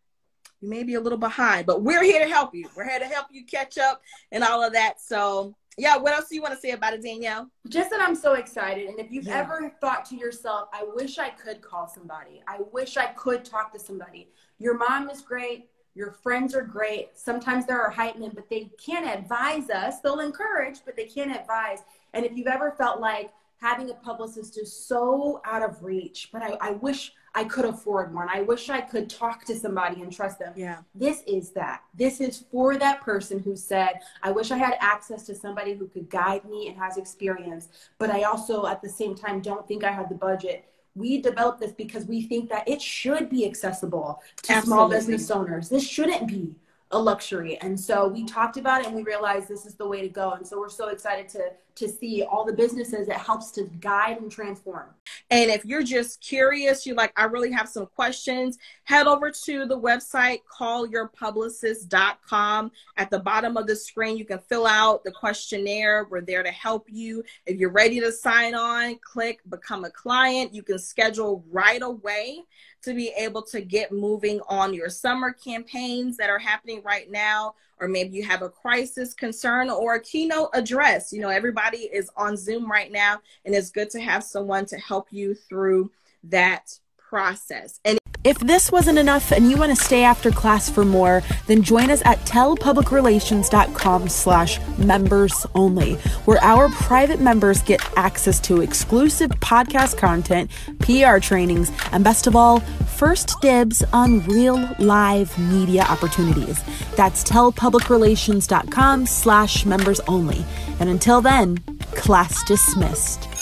you 0.60 0.70
may 0.70 0.82
be 0.82 0.94
a 0.94 1.00
little 1.00 1.18
behind, 1.18 1.66
but 1.66 1.82
we're 1.82 2.02
here 2.02 2.24
to 2.24 2.28
help 2.28 2.54
you. 2.54 2.68
We're 2.74 2.88
here 2.88 2.98
to 2.98 3.04
help 3.04 3.26
you 3.30 3.44
catch 3.44 3.76
up 3.76 4.00
and 4.32 4.42
all 4.42 4.64
of 4.64 4.72
that. 4.72 5.00
So 5.00 5.54
yeah, 5.76 5.96
what 5.96 6.12
else 6.12 6.28
do 6.28 6.34
you 6.34 6.42
want 6.42 6.54
to 6.54 6.60
say 6.60 6.70
about 6.70 6.94
it, 6.94 7.02
Danielle? 7.02 7.50
Just 7.68 7.90
that 7.90 8.00
I'm 8.00 8.14
so 8.14 8.34
excited. 8.34 8.88
And 8.88 8.98
if 8.98 9.10
you've 9.10 9.26
yeah. 9.26 9.38
ever 9.38 9.74
thought 9.80 10.04
to 10.06 10.16
yourself, 10.16 10.68
I 10.72 10.84
wish 10.94 11.18
I 11.18 11.30
could 11.30 11.60
call 11.62 11.88
somebody, 11.88 12.42
I 12.46 12.58
wish 12.72 12.96
I 12.96 13.06
could 13.06 13.44
talk 13.44 13.72
to 13.72 13.78
somebody. 13.78 14.28
Your 14.58 14.76
mom 14.76 15.10
is 15.10 15.20
great. 15.20 15.68
Your 15.94 16.10
friends 16.10 16.54
are 16.54 16.62
great. 16.62 17.10
Sometimes 17.14 17.66
there 17.66 17.80
are 17.80 17.90
hype 17.90 18.18
men, 18.18 18.32
but 18.34 18.50
they 18.50 18.70
can't 18.84 19.06
advise 19.06 19.70
us. 19.70 20.00
They'll 20.00 20.20
encourage, 20.20 20.78
but 20.84 20.96
they 20.96 21.04
can't 21.04 21.34
advise. 21.34 21.80
And 22.14 22.24
if 22.26 22.36
you've 22.36 22.48
ever 22.48 22.72
felt 22.72 23.00
like 23.00 23.32
having 23.60 23.90
a 23.90 23.94
publicist 23.94 24.58
is 24.58 24.72
so 24.72 25.40
out 25.44 25.62
of 25.62 25.82
reach, 25.82 26.30
but 26.32 26.42
I, 26.42 26.56
I 26.60 26.70
wish 26.72 27.12
I 27.34 27.44
could 27.44 27.64
afford 27.64 28.14
one. 28.14 28.28
I 28.30 28.42
wish 28.42 28.70
I 28.70 28.80
could 28.80 29.10
talk 29.10 29.44
to 29.46 29.56
somebody 29.56 30.02
and 30.02 30.12
trust 30.12 30.38
them. 30.38 30.52
Yeah. 30.56 30.78
This 30.94 31.22
is 31.26 31.50
that. 31.50 31.82
This 31.92 32.20
is 32.20 32.44
for 32.50 32.76
that 32.76 33.00
person 33.00 33.40
who 33.40 33.56
said, 33.56 34.00
I 34.22 34.30
wish 34.30 34.52
I 34.52 34.56
had 34.56 34.76
access 34.80 35.24
to 35.26 35.34
somebody 35.34 35.74
who 35.74 35.88
could 35.88 36.08
guide 36.08 36.44
me 36.44 36.68
and 36.68 36.76
has 36.78 36.96
experience, 36.96 37.68
but 37.98 38.10
I 38.10 38.22
also 38.22 38.66
at 38.66 38.82
the 38.82 38.88
same 38.88 39.16
time 39.16 39.40
don't 39.40 39.66
think 39.66 39.82
I 39.82 39.90
have 39.90 40.08
the 40.08 40.14
budget. 40.14 40.66
We 40.94 41.20
developed 41.20 41.60
this 41.60 41.72
because 41.72 42.04
we 42.04 42.22
think 42.22 42.48
that 42.50 42.68
it 42.68 42.80
should 42.80 43.28
be 43.28 43.44
accessible 43.44 44.22
to 44.44 44.52
Absolutely. 44.52 44.66
small 44.66 44.88
business 44.88 45.30
owners. 45.30 45.68
This 45.68 45.84
shouldn't 45.84 46.28
be 46.28 46.54
a 46.90 46.98
luxury. 46.98 47.58
And 47.58 47.78
so 47.78 48.08
we 48.08 48.24
talked 48.24 48.56
about 48.56 48.82
it 48.82 48.86
and 48.86 48.94
we 48.94 49.02
realized 49.02 49.48
this 49.48 49.66
is 49.66 49.74
the 49.74 49.86
way 49.86 50.00
to 50.00 50.08
go. 50.08 50.32
And 50.32 50.46
so 50.46 50.58
we're 50.58 50.68
so 50.68 50.88
excited 50.88 51.28
to 51.30 51.52
to 51.76 51.88
see 51.88 52.22
all 52.22 52.44
the 52.44 52.52
businesses 52.52 53.08
it 53.08 53.16
helps 53.16 53.50
to 53.52 53.64
guide 53.80 54.20
and 54.20 54.30
transform. 54.30 54.90
And 55.30 55.50
if 55.50 55.64
you're 55.64 55.82
just 55.82 56.20
curious, 56.20 56.84
you 56.86 56.94
like, 56.94 57.12
I 57.16 57.24
really 57.24 57.50
have 57.50 57.68
some 57.68 57.86
questions, 57.86 58.58
head 58.84 59.08
over 59.08 59.32
to 59.44 59.66
the 59.66 59.78
website 59.78 60.38
callyourpublicist.com. 60.58 62.72
At 62.96 63.10
the 63.10 63.18
bottom 63.18 63.56
of 63.56 63.66
the 63.66 63.74
screen, 63.74 64.16
you 64.16 64.24
can 64.24 64.38
fill 64.38 64.66
out 64.66 65.02
the 65.04 65.10
questionnaire. 65.10 66.06
We're 66.08 66.20
there 66.20 66.44
to 66.44 66.50
help 66.50 66.86
you. 66.88 67.24
If 67.46 67.58
you're 67.58 67.70
ready 67.70 67.98
to 68.00 68.12
sign 68.12 68.54
on, 68.54 68.98
click 69.02 69.40
become 69.48 69.84
a 69.84 69.90
client. 69.90 70.54
You 70.54 70.62
can 70.62 70.78
schedule 70.78 71.44
right 71.50 71.82
away 71.82 72.44
to 72.82 72.94
be 72.94 73.12
able 73.16 73.42
to 73.42 73.60
get 73.62 73.92
moving 73.92 74.40
on 74.48 74.74
your 74.74 74.90
summer 74.90 75.32
campaigns 75.32 76.18
that 76.18 76.28
are 76.28 76.38
happening 76.38 76.73
right 76.82 77.10
now 77.10 77.54
or 77.80 77.88
maybe 77.88 78.16
you 78.16 78.24
have 78.24 78.42
a 78.42 78.48
crisis 78.48 79.14
concern 79.14 79.68
or 79.68 79.94
a 79.94 80.00
keynote 80.00 80.50
address. 80.54 81.12
You 81.12 81.20
know 81.20 81.28
everybody 81.28 81.78
is 81.78 82.10
on 82.16 82.36
zoom 82.36 82.70
right 82.70 82.90
now 82.90 83.20
and 83.44 83.54
it's 83.54 83.70
good 83.70 83.90
to 83.90 84.00
have 84.00 84.24
someone 84.24 84.66
to 84.66 84.78
help 84.78 85.08
you 85.10 85.34
through 85.34 85.90
that 86.24 86.78
process 87.14 87.78
and 87.84 87.98
if 88.24 88.38
this 88.38 88.72
wasn't 88.72 88.98
enough 88.98 89.32
and 89.32 89.50
you 89.50 89.58
want 89.58 89.76
to 89.76 89.84
stay 89.84 90.02
after 90.02 90.30
class 90.30 90.70
for 90.70 90.82
more, 90.82 91.22
then 91.46 91.62
join 91.62 91.90
us 91.90 92.00
at 92.06 92.18
tellpublicrelations.com 92.20 94.08
slash 94.08 94.58
members 94.78 95.46
only, 95.54 95.96
where 96.24 96.42
our 96.42 96.70
private 96.70 97.20
members 97.20 97.62
get 97.62 97.86
access 97.98 98.40
to 98.40 98.62
exclusive 98.62 99.30
podcast 99.40 99.98
content, 99.98 100.50
PR 100.78 101.18
trainings, 101.18 101.70
and 101.92 102.02
best 102.02 102.26
of 102.26 102.34
all, 102.34 102.60
first 102.96 103.38
dibs 103.42 103.84
on 103.92 104.20
real 104.24 104.70
live 104.78 105.38
media 105.38 105.82
opportunities. 105.82 106.62
That's 106.96 107.22
tellpublicrelations.com 107.24 109.04
slash 109.04 109.66
members 109.66 110.00
only. 110.08 110.46
And 110.80 110.88
until 110.88 111.20
then, 111.20 111.58
class 111.92 112.42
dismissed. 112.44 113.33